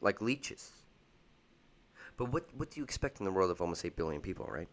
like 0.00 0.20
leeches. 0.20 0.70
But 2.22 2.32
what 2.32 2.44
what 2.56 2.70
do 2.70 2.78
you 2.78 2.84
expect 2.84 3.18
in 3.18 3.24
the 3.24 3.32
world 3.32 3.50
of 3.50 3.60
almost 3.60 3.84
eight 3.84 3.96
billion 3.96 4.22
people, 4.22 4.46
right? 4.48 4.68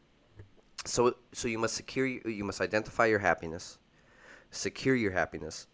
So 0.85 1.15
so 1.31 1.47
you 1.47 1.57
must 1.57 1.73
secure 1.73 2.05
you 2.05 2.43
must 2.43 2.61
identify 2.61 3.07
your 3.07 3.17
happiness, 3.17 3.79
secure 4.51 4.95
your 4.95 5.09
happiness, 5.09 5.65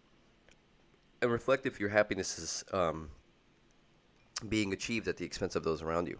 and 1.21 1.29
reflect 1.29 1.65
if 1.65 1.77
your 1.77 1.89
happiness 1.89 2.39
is 2.39 2.63
um, 2.71 3.09
being 4.47 4.71
achieved 4.71 5.09
at 5.09 5.17
the 5.17 5.25
expense 5.25 5.57
of 5.57 5.65
those 5.65 5.81
around 5.81 6.07
you. 6.07 6.17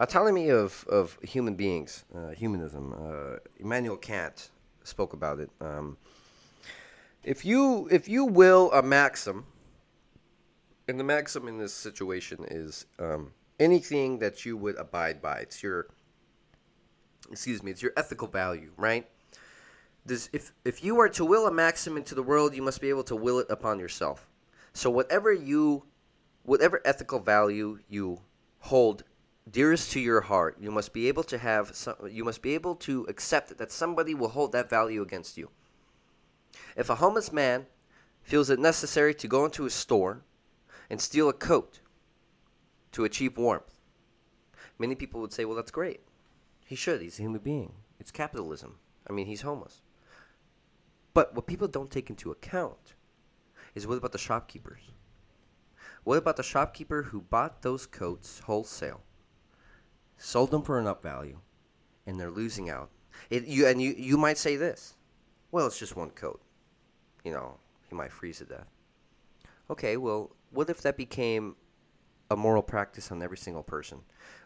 Autonomy 0.00 0.48
of, 0.48 0.84
of 0.88 1.16
human 1.22 1.54
beings, 1.54 2.04
uh, 2.12 2.30
humanism. 2.30 2.92
Uh, 2.92 3.36
Immanuel 3.60 3.96
Kant 3.96 4.50
spoke 4.82 5.12
about 5.12 5.38
it. 5.38 5.50
Um, 5.60 5.96
if 7.22 7.44
you 7.44 7.86
if 7.88 8.08
you 8.08 8.24
will 8.24 8.72
a 8.72 8.82
maxim, 8.82 9.46
and 10.88 10.98
the 10.98 11.04
maxim 11.04 11.46
in 11.46 11.58
this 11.58 11.72
situation 11.72 12.44
is 12.50 12.86
um, 12.98 13.30
anything 13.62 14.18
that 14.18 14.44
you 14.44 14.56
would 14.56 14.76
abide 14.76 15.22
by. 15.22 15.38
It's 15.38 15.62
your 15.62 15.86
excuse 17.30 17.62
me, 17.62 17.70
it's 17.70 17.82
your 17.82 17.92
ethical 17.96 18.28
value, 18.28 18.72
right? 18.76 19.08
This, 20.04 20.28
if 20.32 20.52
if 20.64 20.82
you 20.82 20.98
are 21.00 21.08
to 21.10 21.24
will 21.24 21.46
a 21.46 21.52
maxim 21.52 21.96
into 21.96 22.14
the 22.14 22.22
world, 22.22 22.54
you 22.54 22.62
must 22.62 22.80
be 22.80 22.88
able 22.88 23.04
to 23.04 23.16
will 23.16 23.38
it 23.38 23.46
upon 23.48 23.78
yourself. 23.78 24.28
So 24.72 24.90
whatever 24.90 25.32
you, 25.32 25.84
whatever 26.42 26.80
ethical 26.84 27.20
value 27.20 27.78
you 27.88 28.20
hold 28.58 29.04
dearest 29.50 29.92
to 29.92 30.00
your 30.00 30.22
heart, 30.22 30.56
you 30.60 30.70
must 30.70 30.92
be 30.92 31.08
able 31.08 31.22
to 31.24 31.38
have 31.38 31.74
some, 31.74 31.94
you 32.10 32.24
must 32.24 32.42
be 32.42 32.54
able 32.54 32.74
to 32.76 33.06
accept 33.08 33.56
that 33.58 33.70
somebody 33.70 34.14
will 34.14 34.28
hold 34.28 34.52
that 34.52 34.68
value 34.68 35.02
against 35.02 35.38
you. 35.38 35.50
If 36.76 36.90
a 36.90 36.96
homeless 36.96 37.32
man 37.32 37.66
feels 38.22 38.50
it 38.50 38.58
necessary 38.58 39.14
to 39.14 39.28
go 39.28 39.44
into 39.44 39.66
a 39.66 39.70
store 39.70 40.22
and 40.90 41.00
steal 41.00 41.28
a 41.28 41.32
coat 41.32 41.80
to 42.92 43.04
achieve 43.04 43.36
warmth, 43.36 43.80
many 44.78 44.94
people 44.94 45.20
would 45.20 45.32
say, 45.32 45.44
"Well, 45.44 45.56
that's 45.56 45.70
great. 45.70 46.00
He 46.64 46.76
should. 46.76 47.02
He's 47.02 47.18
a 47.18 47.22
human 47.22 47.40
being. 47.40 47.74
It's 47.98 48.10
capitalism. 48.10 48.78
I 49.08 49.12
mean, 49.12 49.26
he's 49.26 49.42
homeless." 49.42 49.82
But 51.14 51.34
what 51.34 51.46
people 51.46 51.68
don't 51.68 51.90
take 51.90 52.08
into 52.08 52.30
account 52.30 52.94
is 53.74 53.86
what 53.86 53.98
about 53.98 54.12
the 54.12 54.18
shopkeepers? 54.18 54.90
What 56.04 56.18
about 56.18 56.36
the 56.36 56.42
shopkeeper 56.42 57.04
who 57.04 57.20
bought 57.20 57.62
those 57.62 57.86
coats 57.86 58.40
wholesale, 58.40 59.02
sold 60.16 60.50
them 60.50 60.62
for 60.62 60.78
an 60.78 60.86
up 60.86 61.02
value, 61.02 61.38
and 62.06 62.18
they're 62.18 62.30
losing 62.30 62.70
out? 62.70 62.90
It, 63.30 63.44
you, 63.44 63.66
and 63.66 63.80
you, 63.80 63.94
you 63.96 64.16
might 64.16 64.38
say 64.38 64.56
this 64.56 64.94
well, 65.52 65.66
it's 65.66 65.78
just 65.78 65.96
one 65.96 66.10
coat. 66.10 66.40
You 67.24 67.32
know, 67.32 67.58
he 67.88 67.94
might 67.94 68.10
freeze 68.10 68.38
to 68.38 68.46
death. 68.46 68.66
Okay, 69.70 69.96
well, 69.96 70.34
what 70.50 70.70
if 70.70 70.80
that 70.80 70.96
became 70.96 71.54
a 72.32 72.36
moral 72.36 72.62
practice 72.62 73.12
on 73.12 73.22
every 73.22 73.36
single 73.36 73.62
person? 73.62 74.00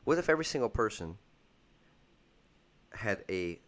What 0.04 0.18
if 0.18 0.28
every 0.28 0.44
single 0.44 0.68
person 0.68 1.18
had 2.92 3.24
a 3.28 3.60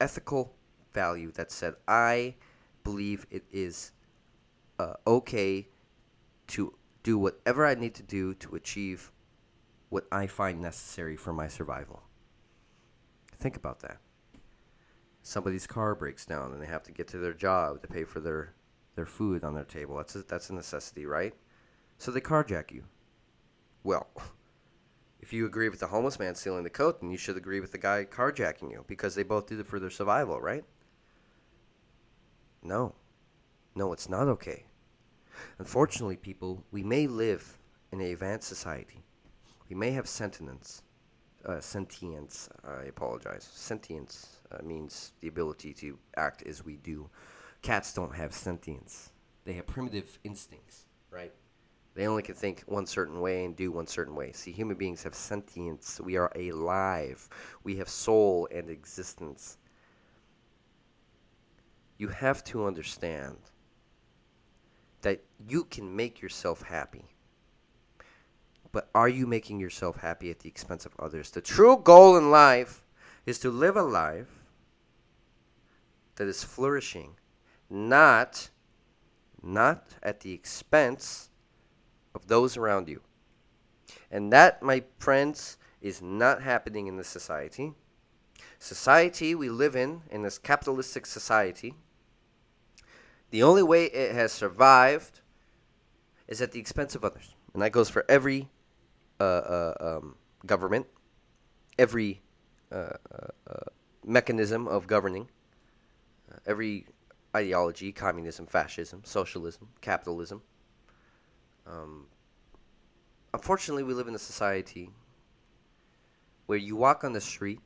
ethical 0.00 0.54
value 0.92 1.32
that 1.32 1.50
said, 1.50 1.74
I 1.88 2.34
believe 2.84 3.26
it 3.30 3.44
is 3.50 3.92
uh, 4.78 4.94
okay 5.06 5.68
to 6.48 6.74
do 7.02 7.18
whatever 7.18 7.66
I 7.66 7.74
need 7.74 7.94
to 7.94 8.02
do 8.02 8.34
to 8.34 8.54
achieve 8.54 9.10
what 9.88 10.06
I 10.10 10.26
find 10.26 10.60
necessary 10.60 11.16
for 11.16 11.32
my 11.32 11.48
survival. 11.48 12.02
Think 13.36 13.56
about 13.56 13.80
that. 13.80 13.98
Somebody's 15.22 15.66
car 15.66 15.94
breaks 15.94 16.26
down 16.26 16.52
and 16.52 16.60
they 16.60 16.66
have 16.66 16.82
to 16.84 16.92
get 16.92 17.08
to 17.08 17.18
their 17.18 17.34
job 17.34 17.82
to 17.82 17.88
pay 17.88 18.04
for 18.04 18.20
their, 18.20 18.54
their 18.96 19.06
food 19.06 19.44
on 19.44 19.54
their 19.54 19.64
table. 19.64 19.96
That's 19.96 20.16
a, 20.16 20.22
that's 20.22 20.50
a 20.50 20.54
necessity, 20.54 21.06
right? 21.06 21.34
So 21.98 22.10
they 22.10 22.20
carjack 22.20 22.72
you. 22.72 22.84
Well, 23.84 24.08
if 25.20 25.32
you 25.32 25.46
agree 25.46 25.68
with 25.68 25.80
the 25.80 25.88
homeless 25.88 26.18
man 26.18 26.34
stealing 26.34 26.64
the 26.64 26.70
coat, 26.70 27.00
then 27.00 27.10
you 27.10 27.16
should 27.16 27.36
agree 27.36 27.60
with 27.60 27.72
the 27.72 27.78
guy 27.78 28.04
carjacking 28.04 28.70
you 28.70 28.84
because 28.86 29.14
they 29.14 29.22
both 29.22 29.46
did 29.46 29.60
it 29.60 29.66
for 29.66 29.80
their 29.80 29.90
survival, 29.90 30.40
right? 30.40 30.64
No. 32.62 32.94
No, 33.74 33.92
it's 33.92 34.08
not 34.08 34.28
okay. 34.28 34.64
Unfortunately, 35.58 36.16
people, 36.16 36.64
we 36.70 36.82
may 36.82 37.06
live 37.06 37.58
in 37.90 38.00
a 38.00 38.12
advanced 38.12 38.48
society. 38.48 39.02
We 39.68 39.76
may 39.76 39.90
have 39.92 40.08
sentience. 40.08 40.82
Uh, 41.44 41.60
sentience, 41.60 42.48
I 42.64 42.84
apologize. 42.84 43.48
Sentience 43.52 44.40
uh, 44.52 44.62
means 44.62 45.12
the 45.20 45.28
ability 45.28 45.72
to 45.74 45.98
act 46.16 46.42
as 46.46 46.64
we 46.64 46.76
do. 46.76 47.10
Cats 47.62 47.92
don't 47.92 48.14
have 48.14 48.32
sentience. 48.32 49.10
They 49.44 49.54
have 49.54 49.66
primitive 49.66 50.18
instincts, 50.22 50.86
right? 51.10 51.32
They 51.94 52.06
only 52.06 52.22
can 52.22 52.34
think 52.34 52.62
one 52.66 52.86
certain 52.86 53.20
way 53.20 53.44
and 53.44 53.54
do 53.54 53.70
one 53.70 53.86
certain 53.86 54.14
way. 54.14 54.32
See, 54.32 54.50
human 54.50 54.76
beings 54.76 55.02
have 55.02 55.14
sentience. 55.14 56.00
We 56.00 56.16
are 56.16 56.32
alive. 56.34 57.28
We 57.64 57.76
have 57.76 57.88
soul 57.88 58.48
and 58.50 58.70
existence. 58.70 59.58
You 61.98 62.08
have 62.08 62.42
to 62.44 62.66
understand 62.66 63.36
that 65.02 65.22
you 65.46 65.64
can 65.64 65.94
make 65.94 66.22
yourself 66.22 66.62
happy. 66.62 67.04
But 68.70 68.88
are 68.94 69.08
you 69.08 69.26
making 69.26 69.60
yourself 69.60 69.96
happy 69.96 70.30
at 70.30 70.40
the 70.40 70.48
expense 70.48 70.86
of 70.86 70.96
others? 70.98 71.30
The 71.30 71.42
true 71.42 71.76
goal 71.76 72.16
in 72.16 72.30
life 72.30 72.82
is 73.26 73.38
to 73.40 73.50
live 73.50 73.76
a 73.76 73.82
life 73.82 74.44
that 76.16 76.26
is 76.26 76.42
flourishing, 76.42 77.16
not 77.68 78.48
not 79.44 79.96
at 80.04 80.20
the 80.20 80.32
expense 80.32 81.28
of 82.14 82.26
those 82.26 82.56
around 82.56 82.88
you. 82.88 83.00
And 84.10 84.32
that, 84.32 84.62
my 84.62 84.84
friends, 84.98 85.56
is 85.80 86.00
not 86.00 86.42
happening 86.42 86.86
in 86.86 86.96
this 86.96 87.08
society. 87.08 87.72
Society 88.58 89.34
we 89.34 89.48
live 89.48 89.74
in, 89.74 90.02
in 90.10 90.22
this 90.22 90.38
capitalistic 90.38 91.06
society, 91.06 91.74
the 93.30 93.42
only 93.42 93.62
way 93.62 93.86
it 93.86 94.14
has 94.14 94.30
survived 94.30 95.20
is 96.28 96.40
at 96.40 96.52
the 96.52 96.60
expense 96.60 96.94
of 96.94 97.04
others. 97.04 97.34
And 97.54 97.62
that 97.62 97.72
goes 97.72 97.88
for 97.88 98.04
every 98.08 98.48
uh, 99.18 99.24
uh, 99.24 99.74
um, 99.80 100.16
government, 100.46 100.86
every 101.78 102.22
uh, 102.70 102.74
uh, 103.10 103.26
uh 103.46 103.64
mechanism 104.04 104.66
of 104.66 104.86
governing, 104.86 105.28
uh, 106.30 106.36
every 106.46 106.86
ideology 107.34 107.92
communism, 107.92 108.46
fascism, 108.46 109.00
socialism, 109.04 109.68
capitalism. 109.80 110.42
Um, 111.66 112.06
unfortunately, 113.32 113.82
we 113.82 113.94
live 113.94 114.08
in 114.08 114.14
a 114.14 114.18
society 114.18 114.90
where 116.46 116.58
you 116.58 116.76
walk 116.76 117.04
on 117.04 117.12
the 117.12 117.20
street, 117.20 117.60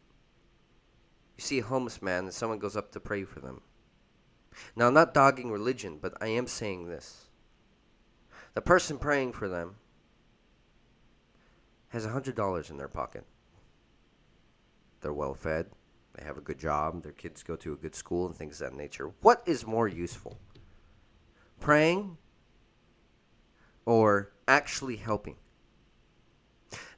you 1.36 1.42
see 1.42 1.58
a 1.58 1.64
homeless 1.64 2.02
man, 2.02 2.24
and 2.24 2.32
someone 2.32 2.58
goes 2.58 2.76
up 2.76 2.92
to 2.92 3.00
pray 3.00 3.24
for 3.24 3.40
them. 3.40 3.62
Now, 4.74 4.88
I'm 4.88 4.94
not 4.94 5.14
dogging 5.14 5.50
religion, 5.50 5.98
but 6.00 6.14
I 6.20 6.28
am 6.28 6.46
saying 6.46 6.88
this. 6.88 7.26
The 8.54 8.62
person 8.62 8.98
praying 8.98 9.32
for 9.32 9.48
them 9.48 9.76
has 11.88 12.06
a 12.06 12.10
$100 12.10 12.70
in 12.70 12.76
their 12.76 12.88
pocket. 12.88 13.24
They're 15.00 15.12
well 15.12 15.34
fed, 15.34 15.66
they 16.14 16.24
have 16.24 16.38
a 16.38 16.42
good 16.42 16.58
job, 16.58 17.02
their 17.02 17.12
kids 17.12 17.42
go 17.42 17.56
to 17.56 17.74
a 17.74 17.76
good 17.76 17.94
school, 17.94 18.26
and 18.26 18.34
things 18.34 18.60
of 18.60 18.70
that 18.70 18.76
nature. 18.76 19.10
What 19.20 19.42
is 19.46 19.66
more 19.66 19.88
useful? 19.88 20.38
Praying 21.60 22.16
or 23.86 24.32
actually 24.46 24.96
helping? 24.96 25.36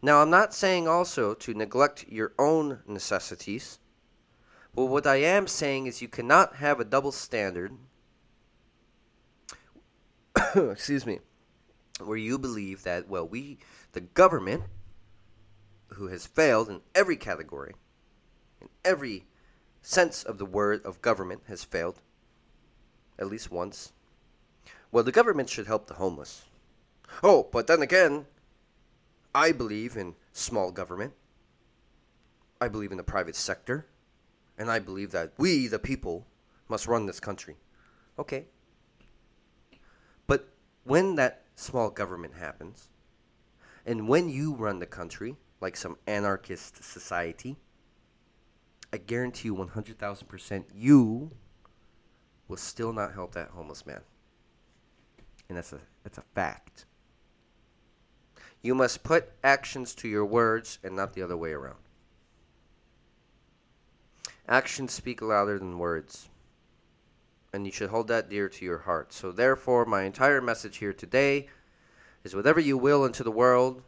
Now, 0.02 0.22
I'm 0.22 0.30
not 0.30 0.54
saying 0.54 0.88
also 0.88 1.34
to 1.34 1.54
neglect 1.54 2.06
your 2.08 2.32
own 2.38 2.80
necessities 2.86 3.78
But 4.74 4.86
what 4.86 5.06
I 5.08 5.16
am 5.16 5.48
saying 5.48 5.86
is 5.86 6.02
you 6.02 6.08
cannot 6.08 6.56
have 6.56 6.78
a 6.78 6.84
double 6.84 7.10
standard. 7.10 7.72
excuse 10.54 11.04
me, 11.04 11.18
where 12.02 12.16
you 12.16 12.38
believe 12.38 12.84
that 12.84 13.08
well, 13.08 13.26
we, 13.26 13.58
the 13.92 14.00
government, 14.00 14.64
who 15.88 16.06
has 16.08 16.26
failed 16.26 16.68
in 16.68 16.80
every 16.94 17.16
category, 17.16 17.74
in 18.60 18.68
every 18.84 19.26
sense 19.82 20.22
of 20.22 20.38
the 20.38 20.46
word 20.46 20.84
of 20.84 21.02
government, 21.02 21.42
has 21.48 21.64
failed 21.64 22.00
at 23.18 23.26
least 23.26 23.50
once. 23.50 23.92
Well, 24.92 25.02
the 25.02 25.10
government 25.10 25.50
should 25.50 25.66
help 25.66 25.88
the 25.88 25.94
homeless. 25.94 26.44
Oh, 27.22 27.48
but 27.50 27.66
then 27.66 27.82
again, 27.82 28.26
I 29.34 29.52
believe 29.52 29.96
in 29.96 30.14
small 30.32 30.70
government. 30.72 31.14
I 32.60 32.68
believe 32.68 32.90
in 32.90 32.96
the 32.96 33.04
private 33.04 33.36
sector 33.36 33.86
and 34.58 34.70
I 34.70 34.80
believe 34.80 35.12
that 35.12 35.32
we, 35.38 35.68
the 35.68 35.78
people, 35.78 36.26
must 36.68 36.86
run 36.86 37.06
this 37.06 37.20
country. 37.20 37.56
Okay. 38.18 38.46
But 40.26 40.48
when 40.84 41.14
that 41.14 41.44
small 41.54 41.90
government 41.90 42.34
happens, 42.34 42.88
and 43.86 44.08
when 44.08 44.28
you 44.28 44.54
run 44.54 44.80
the 44.80 44.86
country, 44.86 45.36
like 45.60 45.76
some 45.76 45.96
anarchist 46.06 46.82
society, 46.82 47.56
I 48.92 48.96
guarantee 48.98 49.48
you 49.48 49.54
100,000% 49.54 50.64
you 50.74 51.30
will 52.48 52.56
still 52.56 52.92
not 52.92 53.14
help 53.14 53.32
that 53.34 53.50
homeless 53.50 53.86
man. 53.86 54.00
And 55.48 55.56
that's 55.56 55.72
a, 55.72 55.80
that's 56.02 56.18
a 56.18 56.24
fact. 56.34 56.84
You 58.62 58.74
must 58.74 59.02
put 59.02 59.30
actions 59.44 59.94
to 59.96 60.08
your 60.08 60.24
words 60.24 60.78
and 60.82 60.96
not 60.96 61.14
the 61.14 61.22
other 61.22 61.36
way 61.36 61.52
around. 61.52 61.78
Actions 64.48 64.92
speak 64.92 65.22
louder 65.22 65.58
than 65.58 65.78
words. 65.78 66.28
And 67.52 67.66
you 67.66 67.72
should 67.72 67.90
hold 67.90 68.08
that 68.08 68.28
dear 68.28 68.48
to 68.48 68.64
your 68.64 68.78
heart. 68.78 69.12
So, 69.12 69.32
therefore, 69.32 69.84
my 69.84 70.02
entire 70.02 70.40
message 70.40 70.78
here 70.78 70.92
today 70.92 71.48
is 72.24 72.34
whatever 72.34 72.60
you 72.60 72.76
will 72.76 73.04
into 73.04 73.22
the 73.22 73.30
world 73.30 73.82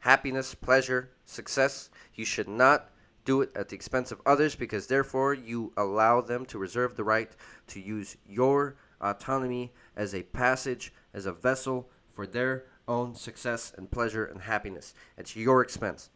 happiness, 0.00 0.54
pleasure, 0.54 1.10
success 1.24 1.90
you 2.14 2.24
should 2.24 2.48
not 2.48 2.90
do 3.24 3.42
it 3.42 3.50
at 3.54 3.68
the 3.68 3.74
expense 3.74 4.10
of 4.10 4.20
others 4.24 4.54
because, 4.54 4.86
therefore, 4.86 5.34
you 5.34 5.72
allow 5.76 6.20
them 6.20 6.46
to 6.46 6.58
reserve 6.58 6.96
the 6.96 7.04
right 7.04 7.30
to 7.66 7.80
use 7.80 8.16
your 8.26 8.76
autonomy 9.00 9.72
as 9.96 10.14
a 10.14 10.22
passage, 10.22 10.92
as 11.12 11.26
a 11.26 11.32
vessel 11.32 11.88
for 12.12 12.26
their 12.26 12.64
own 12.88 13.14
success 13.14 13.72
and 13.76 13.90
pleasure 13.90 14.24
and 14.24 14.42
happiness 14.42 14.94
at 15.16 15.36
your 15.36 15.62
expense. 15.62 16.10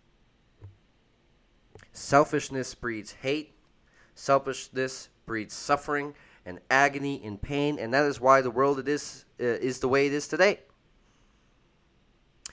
Selfishness 1.92 2.74
breeds 2.74 3.12
hate 3.22 3.54
Selfishness 4.14 5.08
breeds 5.26 5.54
suffering 5.54 6.14
and 6.44 6.60
agony 6.70 7.20
and 7.24 7.40
pain, 7.40 7.78
and 7.78 7.94
that 7.94 8.04
is 8.04 8.20
why 8.20 8.40
the 8.40 8.50
world 8.50 8.78
it 8.78 8.88
is 8.88 9.24
uh, 9.40 9.44
is 9.44 9.80
the 9.80 9.88
way 9.88 10.06
it 10.06 10.12
is 10.12 10.28
today. 10.28 10.60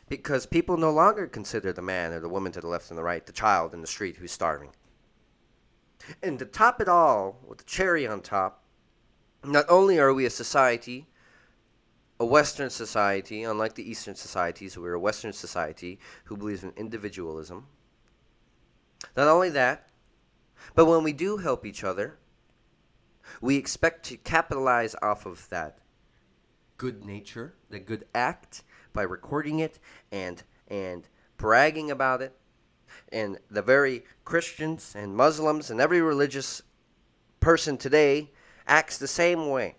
Because 0.08 0.46
people 0.46 0.78
no 0.78 0.92
longer 0.92 1.28
consider 1.28 1.72
the 1.72 1.82
man 1.82 2.14
or 2.14 2.20
the 2.20 2.30
woman 2.30 2.52
to 2.54 2.62
the 2.62 2.68
left 2.68 2.90
and 2.90 2.98
the 2.98 3.04
right, 3.04 3.26
the 3.26 3.32
child 3.32 3.74
in 3.74 3.82
the 3.82 3.88
street 3.88 4.18
who's 4.18 4.32
starving. 4.32 4.70
And 6.24 6.40
to 6.40 6.46
top 6.46 6.82
it 6.82 6.88
all, 6.88 7.40
with 7.48 7.60
the 7.60 7.64
cherry 7.66 8.08
on 8.08 8.22
top, 8.22 8.64
not 9.44 9.66
only 9.70 10.00
are 10.00 10.14
we 10.14 10.26
a 10.26 10.30
society, 10.32 11.08
a 12.20 12.26
Western 12.26 12.70
society, 12.70 13.44
unlike 13.44 13.76
the 13.76 13.90
Eastern 13.90 14.16
societies, 14.16 14.78
we're 14.78 14.94
a 14.94 15.00
Western 15.00 15.32
society 15.32 16.00
who 16.26 16.36
believes 16.36 16.64
in 16.64 16.74
individualism. 16.76 17.66
Not 19.16 19.28
only 19.28 19.50
that, 19.52 19.90
but 20.76 20.86
when 20.86 21.04
we 21.04 21.14
do 21.14 21.38
help 21.38 21.66
each 21.66 21.84
other, 21.84 22.18
we 23.42 23.56
expect 23.56 24.04
to 24.06 24.18
capitalize 24.18 24.96
off 25.02 25.26
of 25.26 25.48
that 25.50 25.80
good 26.78 27.06
nature, 27.06 27.54
the 27.70 27.80
good 27.80 28.06
act, 28.14 28.64
by 28.92 29.04
recording 29.04 29.60
it 29.60 29.80
and 30.12 30.44
and 30.68 31.08
bragging 31.38 31.90
about 31.90 32.22
it. 32.22 32.36
And 33.12 33.38
the 33.50 33.62
very 33.62 34.04
Christians 34.26 34.94
and 34.96 35.16
Muslims 35.16 35.70
and 35.70 35.80
every 35.80 36.02
religious 36.02 36.62
person 37.40 37.78
today 37.78 38.32
acts 38.68 38.98
the 38.98 39.08
same 39.08 39.50
way. 39.50 39.76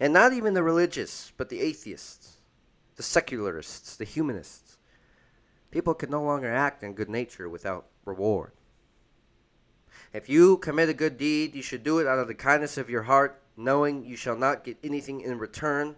And 0.00 0.12
not 0.12 0.32
even 0.32 0.54
the 0.54 0.62
religious, 0.62 1.32
but 1.36 1.48
the 1.48 1.60
atheists, 1.60 2.38
the 2.96 3.02
secularists, 3.02 3.96
the 3.96 4.04
humanists. 4.04 4.78
People 5.70 5.94
can 5.94 6.10
no 6.10 6.22
longer 6.22 6.52
act 6.52 6.82
in 6.82 6.94
good 6.94 7.08
nature 7.08 7.48
without 7.48 7.86
reward. 8.04 8.52
If 10.12 10.28
you 10.28 10.56
commit 10.58 10.88
a 10.88 10.94
good 10.94 11.18
deed, 11.18 11.54
you 11.54 11.62
should 11.62 11.82
do 11.82 11.98
it 11.98 12.06
out 12.06 12.18
of 12.18 12.28
the 12.28 12.34
kindness 12.34 12.78
of 12.78 12.88
your 12.88 13.02
heart, 13.02 13.42
knowing 13.56 14.04
you 14.04 14.16
shall 14.16 14.36
not 14.36 14.64
get 14.64 14.78
anything 14.82 15.20
in 15.20 15.38
return. 15.38 15.96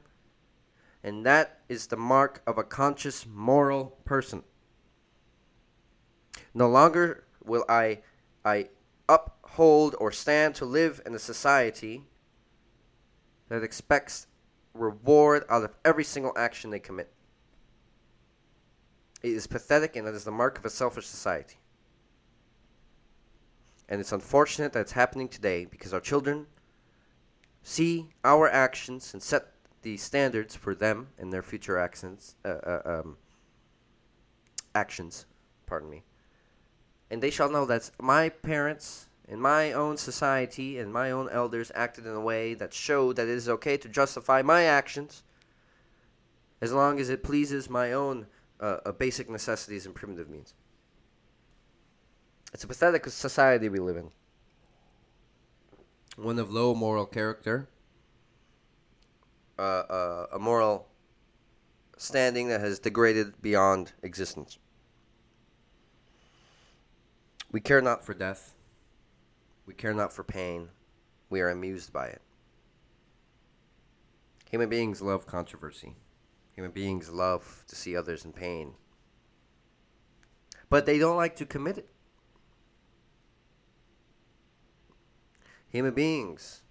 And 1.03 1.25
that 1.25 1.61
is 1.69 1.87
the 1.87 1.97
mark 1.97 2.43
of 2.47 2.59
a 2.59 2.65
conscious, 2.65 3.25
moral 3.27 3.99
person. 4.05 4.43
No 6.53 6.69
longer 6.69 7.25
will 7.45 7.65
I, 7.69 8.01
I 8.45 8.69
uphold 9.09 9.95
or 9.99 10.11
stand 10.11 10.55
to 10.57 10.65
live 10.65 11.01
in 11.07 11.15
a 11.15 11.19
society 11.19 12.05
that 13.51 13.63
expects 13.63 14.29
reward 14.73 15.45
out 15.51 15.65
of 15.65 15.75
every 15.85 16.05
single 16.05 16.33
action 16.37 16.71
they 16.71 16.79
commit. 16.79 17.13
It 19.23 19.33
is 19.33 19.47
pathetic, 19.47 19.97
and 19.97 20.09
it 20.09 20.15
is 20.15 20.25
the 20.25 20.31
mark 20.31 20.57
of 20.57 20.65
a 20.65 20.71
selfish 20.71 21.07
society. 21.07 21.57
And 23.89 24.01
it's 24.01 24.13
unfortunate 24.13 24.73
that 24.73 24.81
it's 24.81 24.93
happening 24.93 25.29
today 25.29 25.67
because 25.67 25.93
our 25.93 26.01
children 26.01 26.47
see 27.63 28.07
our 28.25 28.49
actions 28.49 29.13
and 29.13 29.23
set 29.23 29.49
the 29.83 29.97
standards 29.97 30.55
for 30.55 30.75
them 30.75 31.09
and 31.19 31.33
their 31.33 31.43
future 31.43 31.77
actions. 31.77 32.37
Uh, 32.45 32.49
uh, 32.49 32.83
um, 32.85 33.17
actions, 34.75 35.27
pardon 35.67 35.91
me. 35.91 36.05
And 37.11 37.21
they 37.21 37.31
shall 37.31 37.51
know 37.51 37.67
that 37.67 37.91
my 38.01 38.29
parents 38.29 39.10
in 39.31 39.41
my 39.41 39.73
own 39.73 39.97
society 39.97 40.77
and 40.77 40.93
my 40.93 41.13
own 41.13 41.29
elders 41.31 41.71
acted 41.77 42.05
in 42.05 42.13
a 42.13 42.21
way 42.21 42.53
that 42.53 42.75
showed 42.75 43.15
that 43.15 43.29
it 43.29 43.37
is 43.37 43.49
okay 43.49 43.77
to 43.77 43.89
justify 43.89 44.43
my 44.43 44.65
actions 44.65 45.23
as 46.61 46.73
long 46.73 46.99
as 46.99 47.09
it 47.09 47.23
pleases 47.23 47.71
my 47.71 47.93
own 47.93 48.27
uh, 48.59 48.79
uh, 48.85 48.93
basic 48.93 49.31
necessities 49.31 49.87
and 49.87 49.95
primitive 49.95 50.29
means. 50.29 50.53
It's 52.53 52.65
a 52.65 52.67
pathetic 52.67 53.07
society 53.07 53.69
we 53.69 53.79
live 53.79 53.97
in. 53.97 54.11
One 56.17 56.41
of 56.41 56.51
low 56.51 56.75
moral 56.75 57.07
character, 57.07 57.69
uh, 59.57 59.63
uh, 59.63 60.27
a 60.33 60.39
moral 60.41 60.89
standing 61.97 62.49
that 62.49 62.61
has 62.61 62.81
degraded 62.81 63.41
beyond 63.41 63.93
existence. 64.03 64.59
We 67.53 67.61
care 67.61 67.81
not 67.81 68.05
for 68.05 68.13
death. 68.13 68.57
We 69.71 69.75
care 69.75 69.95
not 69.95 70.13
for 70.13 70.25
pain. 70.25 70.71
We 71.29 71.41
are 71.41 71.49
amused 71.49 71.93
by 71.93 72.09
it. 72.09 72.21
Human 74.51 74.69
beings 74.69 75.01
love 75.01 75.29
controversy. 75.29 75.95
Human 76.57 76.73
beings 76.73 77.09
love 77.11 77.63
to 77.69 77.77
see 77.77 77.97
others 77.97 78.25
in 78.25 78.33
pain. 78.33 78.75
But 80.69 80.87
they 80.87 80.99
don't 80.99 81.17
like 81.17 81.37
to 81.37 81.47
commit 81.47 81.79
it. 81.79 81.89
Human 85.69 85.95
beings 85.95 86.63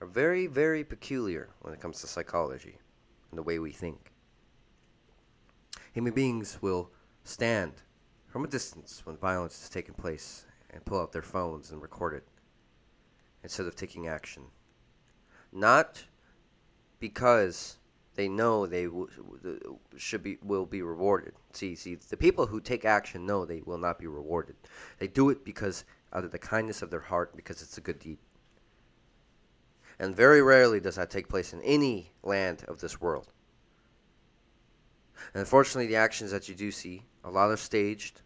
are 0.00 0.08
very, 0.08 0.48
very 0.48 0.82
peculiar 0.82 1.50
when 1.60 1.72
it 1.72 1.80
comes 1.80 2.00
to 2.00 2.08
psychology 2.08 2.78
and 3.30 3.38
the 3.38 3.44
way 3.44 3.60
we 3.60 3.70
think. 3.70 4.10
Human 5.92 6.12
beings 6.12 6.58
will 6.60 6.90
stand 7.22 7.82
from 8.26 8.44
a 8.44 8.48
distance 8.48 9.02
when 9.04 9.16
violence 9.16 9.62
is 9.62 9.68
taking 9.68 9.94
place 9.94 10.44
and 10.76 10.84
pull 10.84 11.00
out 11.00 11.12
their 11.12 11.22
phones 11.22 11.72
and 11.72 11.80
record 11.80 12.14
it 12.14 12.28
instead 13.42 13.66
of 13.66 13.74
taking 13.74 14.06
action. 14.06 14.42
Not 15.50 16.04
because 17.00 17.78
they 18.14 18.28
know 18.28 18.66
they 18.66 18.84
w- 18.84 19.08
should 19.96 20.22
be 20.22 20.38
will 20.42 20.66
be 20.66 20.82
rewarded. 20.82 21.32
See, 21.52 21.74
see, 21.74 21.94
the 21.94 22.16
people 22.16 22.46
who 22.46 22.60
take 22.60 22.84
action 22.84 23.26
know 23.26 23.44
they 23.44 23.62
will 23.62 23.78
not 23.78 23.98
be 23.98 24.06
rewarded. 24.06 24.56
They 24.98 25.08
do 25.08 25.30
it 25.30 25.44
because 25.44 25.84
out 26.12 26.24
of 26.24 26.30
the 26.30 26.38
kindness 26.38 26.82
of 26.82 26.90
their 26.90 27.00
heart, 27.00 27.34
because 27.36 27.62
it's 27.62 27.78
a 27.78 27.82
good 27.82 27.98
deed. 27.98 28.18
And 29.98 30.14
very 30.14 30.42
rarely 30.42 30.78
does 30.78 30.96
that 30.96 31.10
take 31.10 31.28
place 31.28 31.54
in 31.54 31.62
any 31.62 32.10
land 32.22 32.64
of 32.68 32.80
this 32.80 33.00
world. 33.00 33.32
And 35.32 35.40
unfortunately, 35.40 35.86
the 35.86 35.96
actions 35.96 36.30
that 36.30 36.48
you 36.50 36.54
do 36.54 36.70
see, 36.70 37.02
a 37.24 37.30
lot 37.30 37.50
are 37.50 37.56
staged, 37.56 38.20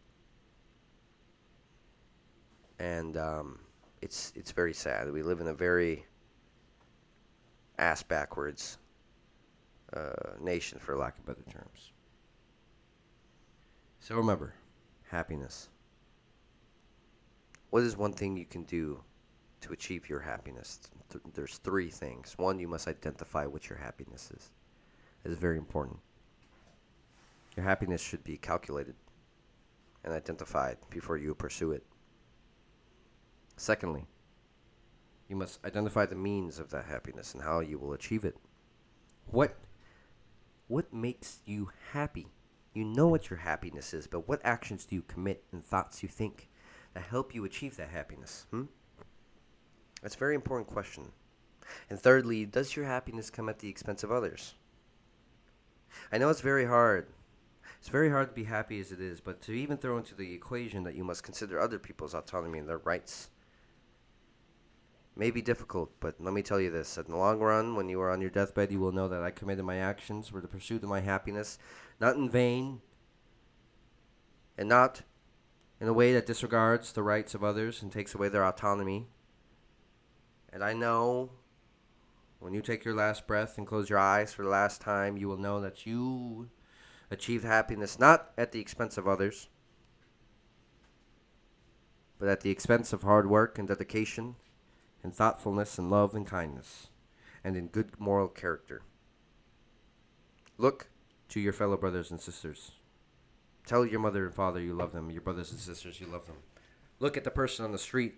and 2.80 3.16
um, 3.18 3.58
it's 4.00 4.32
it's 4.34 4.50
very 4.50 4.72
sad. 4.72 5.12
We 5.12 5.22
live 5.22 5.40
in 5.40 5.48
a 5.48 5.54
very 5.54 6.06
ass 7.78 8.02
backwards 8.02 8.78
uh, 9.94 10.34
nation, 10.40 10.78
for 10.78 10.96
lack 10.96 11.18
of 11.18 11.26
better 11.26 11.44
terms. 11.50 11.92
So 14.00 14.16
remember, 14.16 14.54
happiness. 15.08 15.68
What 17.68 17.82
is 17.82 17.96
one 17.96 18.12
thing 18.12 18.36
you 18.36 18.46
can 18.46 18.64
do 18.64 19.00
to 19.60 19.72
achieve 19.72 20.08
your 20.08 20.20
happiness? 20.20 20.80
Th- 21.10 21.22
there's 21.34 21.58
three 21.58 21.90
things. 21.90 22.34
One, 22.36 22.58
you 22.58 22.66
must 22.66 22.88
identify 22.88 23.46
what 23.46 23.68
your 23.68 23.78
happiness 23.78 24.30
is. 24.34 24.50
It 25.24 25.30
is 25.30 25.38
very 25.38 25.58
important. 25.58 25.98
Your 27.56 27.64
happiness 27.64 28.00
should 28.00 28.24
be 28.24 28.38
calculated 28.38 28.94
and 30.02 30.14
identified 30.14 30.78
before 30.88 31.18
you 31.18 31.34
pursue 31.34 31.72
it. 31.72 31.84
Secondly, 33.60 34.06
you 35.28 35.36
must 35.36 35.62
identify 35.66 36.06
the 36.06 36.14
means 36.14 36.58
of 36.58 36.70
that 36.70 36.86
happiness 36.86 37.34
and 37.34 37.42
how 37.42 37.60
you 37.60 37.78
will 37.78 37.92
achieve 37.92 38.24
it. 38.24 38.38
What 39.26 39.54
what 40.66 40.94
makes 40.94 41.40
you 41.44 41.70
happy? 41.92 42.28
You 42.72 42.86
know 42.86 43.06
what 43.06 43.28
your 43.28 43.40
happiness 43.40 43.92
is, 43.92 44.06
but 44.06 44.26
what 44.26 44.40
actions 44.44 44.86
do 44.86 44.94
you 44.94 45.02
commit 45.02 45.44
and 45.52 45.62
thoughts 45.62 46.02
you 46.02 46.08
think 46.08 46.48
that 46.94 47.02
help 47.02 47.34
you 47.34 47.44
achieve 47.44 47.76
that 47.76 47.90
happiness? 47.90 48.46
Hmm? 48.50 48.64
That's 50.00 50.14
a 50.14 50.18
very 50.18 50.34
important 50.34 50.66
question. 50.66 51.12
And 51.90 52.00
thirdly, 52.00 52.46
does 52.46 52.74
your 52.74 52.86
happiness 52.86 53.28
come 53.28 53.50
at 53.50 53.58
the 53.58 53.68
expense 53.68 54.02
of 54.02 54.10
others? 54.10 54.54
I 56.10 56.16
know 56.16 56.30
it's 56.30 56.40
very 56.40 56.64
hard. 56.64 57.08
It's 57.78 57.90
very 57.90 58.08
hard 58.08 58.28
to 58.30 58.34
be 58.34 58.44
happy 58.44 58.80
as 58.80 58.90
it 58.90 59.02
is, 59.02 59.20
but 59.20 59.42
to 59.42 59.52
even 59.52 59.76
throw 59.76 59.98
into 59.98 60.14
the 60.14 60.32
equation 60.32 60.84
that 60.84 60.94
you 60.94 61.04
must 61.04 61.22
consider 61.22 61.60
other 61.60 61.78
people's 61.78 62.14
autonomy 62.14 62.58
and 62.58 62.66
their 62.66 62.78
rights 62.78 63.28
may 65.20 65.30
be 65.30 65.42
difficult, 65.42 65.92
but 66.00 66.14
let 66.18 66.32
me 66.32 66.40
tell 66.40 66.58
you 66.58 66.70
this. 66.70 66.96
In 66.96 67.04
the 67.10 67.16
long 67.16 67.40
run, 67.40 67.76
when 67.76 67.90
you 67.90 68.00
are 68.00 68.10
on 68.10 68.22
your 68.22 68.30
deathbed, 68.30 68.72
you 68.72 68.80
will 68.80 68.90
know 68.90 69.06
that 69.06 69.22
I 69.22 69.30
committed 69.30 69.66
my 69.66 69.76
actions 69.76 70.28
for 70.28 70.40
the 70.40 70.48
pursuit 70.48 70.82
of 70.82 70.88
my 70.88 71.00
happiness, 71.00 71.58
not 72.00 72.16
in 72.16 72.30
vain, 72.30 72.80
and 74.56 74.66
not 74.66 75.02
in 75.78 75.88
a 75.88 75.92
way 75.92 76.14
that 76.14 76.24
disregards 76.24 76.92
the 76.92 77.02
rights 77.02 77.34
of 77.34 77.44
others 77.44 77.82
and 77.82 77.92
takes 77.92 78.14
away 78.14 78.30
their 78.30 78.46
autonomy. 78.46 79.08
And 80.50 80.64
I 80.64 80.72
know 80.72 81.32
when 82.38 82.54
you 82.54 82.62
take 82.62 82.86
your 82.86 82.94
last 82.94 83.26
breath 83.26 83.58
and 83.58 83.66
close 83.66 83.90
your 83.90 83.98
eyes 83.98 84.32
for 84.32 84.42
the 84.42 84.48
last 84.48 84.80
time, 84.80 85.18
you 85.18 85.28
will 85.28 85.36
know 85.36 85.60
that 85.60 85.84
you 85.84 86.48
achieved 87.10 87.44
happiness 87.44 87.98
not 87.98 88.30
at 88.38 88.52
the 88.52 88.60
expense 88.60 88.96
of 88.96 89.06
others, 89.06 89.50
but 92.18 92.30
at 92.30 92.40
the 92.40 92.50
expense 92.50 92.94
of 92.94 93.02
hard 93.02 93.28
work 93.28 93.58
and 93.58 93.68
dedication 93.68 94.36
in 95.02 95.10
thoughtfulness 95.10 95.78
and 95.78 95.90
love 95.90 96.14
and 96.14 96.26
kindness, 96.26 96.88
and 97.42 97.56
in 97.56 97.68
good 97.68 97.98
moral 97.98 98.28
character. 98.28 98.82
Look 100.58 100.90
to 101.28 101.40
your 101.40 101.52
fellow 101.52 101.76
brothers 101.76 102.10
and 102.10 102.20
sisters. 102.20 102.72
Tell 103.66 103.86
your 103.86 104.00
mother 104.00 104.26
and 104.26 104.34
father 104.34 104.60
you 104.60 104.74
love 104.74 104.92
them, 104.92 105.10
your 105.10 105.22
brothers 105.22 105.50
and 105.50 105.60
sisters 105.60 106.00
you 106.00 106.06
love 106.06 106.26
them. 106.26 106.36
Look 106.98 107.16
at 107.16 107.24
the 107.24 107.30
person 107.30 107.64
on 107.64 107.72
the 107.72 107.78
street 107.78 108.16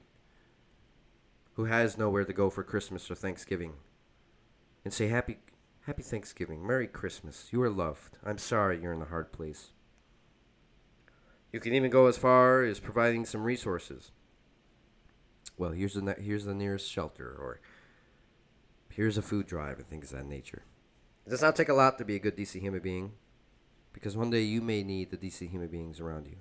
who 1.55 1.67
has 1.67 1.99
nowhere 1.99 2.25
to 2.25 2.33
go 2.33 2.51
for 2.51 2.65
Christmas 2.65 3.11
or 3.11 3.15
Thanksgiving 3.15 3.75
and 4.85 4.93
say 4.93 5.09
happy 5.09 5.39
happy 5.87 6.03
Thanksgiving, 6.03 6.67
Merry 6.67 6.87
Christmas. 6.87 7.49
You 7.51 7.63
are 7.63 7.71
loved. 7.71 8.19
I'm 8.25 8.39
sorry 8.39 8.81
you're 8.81 8.93
in 8.93 9.03
a 9.03 9.07
hard 9.07 9.33
place. 9.33 9.73
You 11.53 11.61
can 11.61 11.75
even 11.75 11.91
go 11.91 12.07
as 12.07 12.17
far 12.17 12.63
as 12.63 12.81
providing 12.81 13.27
some 13.27 13.43
resources 13.43 14.13
well, 15.57 15.73
here's 15.73 15.95
the 15.95 16.03
ne- 16.03 16.23
here's 16.23 16.45
the 16.45 16.55
nearest 16.55 16.91
shelter, 16.91 17.29
or 17.29 17.61
here's 18.91 19.19
a 19.19 19.23
food 19.23 19.47
drive, 19.47 19.79
and 19.79 19.87
things 19.87 20.13
of 20.13 20.19
that 20.19 20.27
nature. 20.27 20.65
It 21.27 21.31
does 21.31 21.43
not 21.43 21.57
take 21.57 21.69
a 21.69 21.75
lot 21.75 21.99
to 21.99 22.05
be 22.05 22.17
a 22.17 22.21
good, 22.21 22.37
decent 22.37 22.63
human 22.63 22.81
being, 22.81 23.13
because 23.93 24.17
one 24.17 24.31
day 24.31 24.43
you 24.43 24.61
may 24.61 24.83
need 24.83 25.11
the 25.11 25.17
decent 25.17 25.51
human 25.51 25.69
beings 25.69 26.01
around 26.01 26.27
you. 26.27 26.39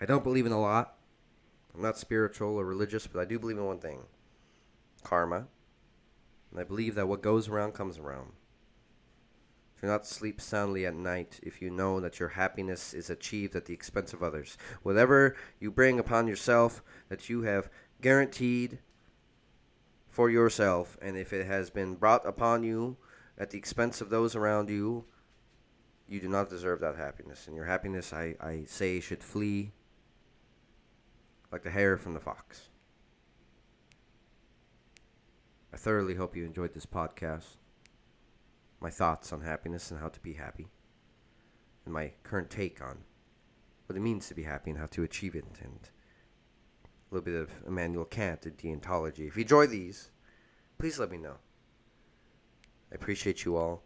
I 0.00 0.06
don't 0.06 0.24
believe 0.24 0.46
in 0.46 0.52
a 0.52 0.60
lot. 0.60 0.96
I'm 1.74 1.82
not 1.82 1.98
spiritual 1.98 2.56
or 2.56 2.64
religious, 2.64 3.06
but 3.06 3.20
I 3.20 3.24
do 3.24 3.38
believe 3.38 3.58
in 3.58 3.64
one 3.64 3.80
thing 3.80 4.04
karma. 5.02 5.46
And 6.50 6.60
I 6.60 6.64
believe 6.64 6.94
that 6.94 7.08
what 7.08 7.22
goes 7.22 7.48
around 7.48 7.74
comes 7.74 7.98
around. 7.98 8.32
Do 9.84 9.90
not 9.90 10.06
sleep 10.06 10.40
soundly 10.40 10.86
at 10.86 10.94
night 10.94 11.40
if 11.42 11.60
you 11.60 11.68
know 11.68 12.00
that 12.00 12.18
your 12.18 12.30
happiness 12.30 12.94
is 12.94 13.10
achieved 13.10 13.54
at 13.54 13.66
the 13.66 13.74
expense 13.74 14.14
of 14.14 14.22
others. 14.22 14.56
Whatever 14.82 15.36
you 15.60 15.70
bring 15.70 15.98
upon 15.98 16.26
yourself 16.26 16.82
that 17.10 17.28
you 17.28 17.42
have 17.42 17.68
guaranteed 18.00 18.78
for 20.08 20.30
yourself, 20.30 20.96
and 21.02 21.18
if 21.18 21.34
it 21.34 21.46
has 21.46 21.68
been 21.68 21.96
brought 21.96 22.26
upon 22.26 22.62
you 22.62 22.96
at 23.36 23.50
the 23.50 23.58
expense 23.58 24.00
of 24.00 24.08
those 24.08 24.34
around 24.34 24.70
you, 24.70 25.04
you 26.08 26.18
do 26.18 26.28
not 26.28 26.48
deserve 26.48 26.80
that 26.80 26.96
happiness. 26.96 27.46
And 27.46 27.54
your 27.54 27.66
happiness, 27.66 28.10
I, 28.10 28.36
I 28.40 28.64
say, 28.66 29.00
should 29.00 29.22
flee 29.22 29.72
like 31.52 31.62
the 31.62 31.68
hare 31.68 31.98
from 31.98 32.14
the 32.14 32.20
fox. 32.20 32.70
I 35.74 35.76
thoroughly 35.76 36.14
hope 36.14 36.34
you 36.34 36.46
enjoyed 36.46 36.72
this 36.72 36.86
podcast 36.86 37.58
my 38.84 38.90
thoughts 38.90 39.32
on 39.32 39.40
happiness 39.40 39.90
and 39.90 39.98
how 39.98 40.10
to 40.10 40.20
be 40.20 40.34
happy, 40.34 40.68
and 41.86 41.94
my 41.94 42.12
current 42.22 42.50
take 42.50 42.82
on 42.82 42.98
what 43.86 43.96
it 43.96 44.02
means 44.02 44.28
to 44.28 44.34
be 44.34 44.42
happy 44.42 44.70
and 44.70 44.78
how 44.78 44.84
to 44.84 45.02
achieve 45.02 45.34
it, 45.34 45.46
and 45.62 45.88
a 46.84 47.14
little 47.14 47.24
bit 47.24 47.34
of 47.34 47.50
Immanuel 47.66 48.04
Kant 48.04 48.44
and 48.44 48.58
deontology. 48.58 49.26
If 49.26 49.36
you 49.36 49.42
enjoy 49.42 49.68
these, 49.68 50.10
please 50.76 50.98
let 50.98 51.10
me 51.10 51.16
know. 51.16 51.36
I 52.92 52.96
appreciate 52.96 53.46
you 53.46 53.56
all. 53.56 53.84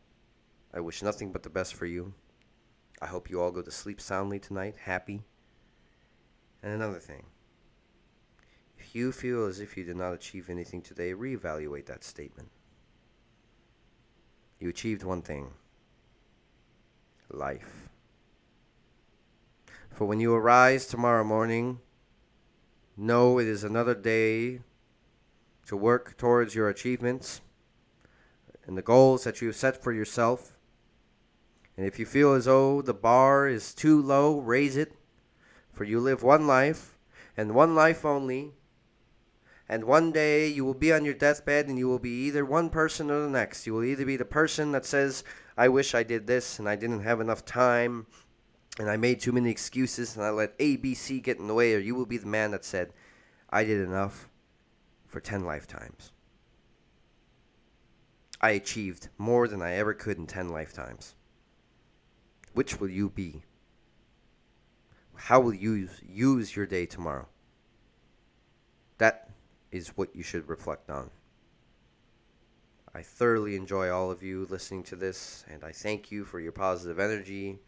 I 0.75 0.81
wish 0.81 1.01
nothing 1.01 1.31
but 1.31 1.45
the 1.45 1.49
best 1.49 1.75
for 1.75 1.87
you. 1.87 2.13
I 3.01 3.07
hope 3.07 3.31
you 3.31 3.41
all 3.41 3.53
go 3.53 3.63
to 3.63 3.71
sleep 3.71 4.01
soundly 4.01 4.41
tonight, 4.41 4.75
happy. 4.83 5.23
And 6.61 6.73
another 6.73 6.99
thing. 6.99 7.27
If 8.77 8.97
you 8.97 9.13
feel 9.13 9.47
as 9.47 9.61
if 9.61 9.77
you 9.77 9.85
did 9.85 9.97
not 9.97 10.13
achieve 10.13 10.51
anything 10.51 10.83
today, 10.83 11.13
reevaluate 11.13 11.87
that 11.87 12.03
statement. 12.03 12.49
You 14.59 14.69
achieved 14.69 15.03
one 15.03 15.23
thing 15.23 15.51
life. 17.31 17.91
For 19.91 20.07
when 20.07 20.21
you 20.21 20.35
arise 20.35 20.87
tomorrow 20.87 21.25
morning, 21.25 21.81
know 22.97 23.39
it 23.39 23.47
is 23.47 23.65
another 23.65 23.95
day 23.95 24.61
to 25.67 25.77
work 25.77 26.17
towards 26.17 26.55
your 26.55 26.69
achievements 26.69 27.43
and 28.67 28.79
the 28.79 28.83
goals 28.83 29.25
that 29.25 29.41
you 29.41 29.49
have 29.49 29.57
set 29.57 29.83
for 29.83 29.93
yourself 29.93 30.55
And 31.79 31.87
if 31.87 31.97
you 32.01 32.07
feel 32.07 32.33
as 32.33 32.47
though 32.47 32.83
the 32.83 32.93
bar 32.93 33.47
is 33.47 33.73
too 33.73 34.03
low, 34.03 34.41
raise 34.41 34.77
it. 34.77 34.95
For 35.73 35.85
you 35.85 36.01
live 36.01 36.25
one 36.25 36.45
life, 36.45 36.99
and 37.37 37.55
one 37.55 37.77
life 37.77 38.05
only. 38.05 38.55
And 39.69 39.85
one 39.85 40.13
day 40.13 40.49
you 40.49 40.65
will 40.65 40.75
be 40.75 40.93
on 40.93 41.05
your 41.05 41.15
deathbed 41.15 41.69
and 41.69 41.79
you 41.79 41.89
will 41.89 41.99
be 41.99 42.27
either 42.27 42.45
one 42.45 42.71
person 42.71 43.11
or 43.11 43.21
the 43.21 43.29
next. 43.29 43.67
You 43.67 43.75
will 43.75 43.85
either 43.85 44.07
be 44.07 44.17
the 44.17 44.25
person 44.25 44.73
that 44.73 44.87
says, 44.87 45.25
I 45.57 45.69
wish 45.69 45.95
I 45.95 46.03
did 46.03 46.27
this 46.27 46.59
and 46.59 46.69
I 46.69 46.77
didn't 46.77 47.03
have 47.03 47.21
enough 47.21 47.45
time 47.45 48.07
and 48.79 48.89
I 48.89 48.97
made 48.97 49.21
too 49.21 49.33
many 49.33 49.51
excuses 49.51 50.17
and 50.17 50.25
I 50.25 50.31
let 50.31 50.59
ABC 50.59 51.23
get 51.23 51.39
in 51.39 51.49
the 51.49 51.55
way, 51.55 51.75
or 51.75 51.79
you 51.79 51.95
will 51.95 52.07
be 52.07 52.17
the 52.17 52.27
man 52.27 52.53
that 52.53 52.65
said, 52.65 52.93
I 53.51 53.65
did 53.65 53.81
enough 53.81 54.29
for 55.07 55.21
10 55.21 55.45
lifetimes. 55.45 56.13
I 58.41 58.51
achieved 58.51 59.09
more 59.19 59.49
than 59.49 59.61
I 59.61 59.75
ever 59.75 59.95
could 59.95 60.17
in 60.17 60.27
10 60.27 60.51
lifetimes. 60.51 61.15
Which 62.55 62.81
will 62.81 62.89
you 62.89 63.11
be? 63.11 63.43
How 65.15 65.41
will 65.41 65.55
you 65.55 65.73
use, 65.73 66.01
use 66.09 66.57
your 66.57 66.67
day 66.67 66.87
tomorrow? 66.87 67.27
That 68.99 69.28
is 69.71 69.97
what 69.97 70.15
you 70.15 70.23
should 70.23 70.49
reflect 70.49 70.91
on. 70.91 71.11
I 72.95 73.03
thoroughly 73.03 73.55
enjoy 73.55 73.91
all 73.91 74.11
of 74.11 74.23
you 74.23 74.47
listening 74.49 74.83
to 74.85 74.97
this, 74.97 75.45
and 75.49 75.63
I 75.63 75.73
thank 75.73 76.11
you 76.11 76.25
for 76.25 76.41
your 76.41 76.53
positive 76.53 76.99
energy. 76.99 77.59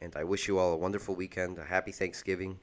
And 0.00 0.14
I 0.16 0.24
wish 0.24 0.48
you 0.48 0.58
all 0.58 0.72
a 0.72 0.76
wonderful 0.76 1.14
weekend, 1.14 1.58
a 1.58 1.64
happy 1.64 1.92
Thanksgiving, 1.92 2.58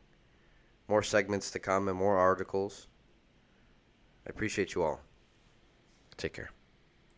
more 0.87 1.03
segments 1.03 1.51
to 1.51 1.59
come, 1.59 1.87
and 1.87 1.97
more 1.97 2.17
articles. 2.17 2.87
I 4.25 4.29
appreciate 4.29 4.73
you 4.73 4.83
all. 4.83 5.01
Take 6.17 6.33
care. 6.33 6.54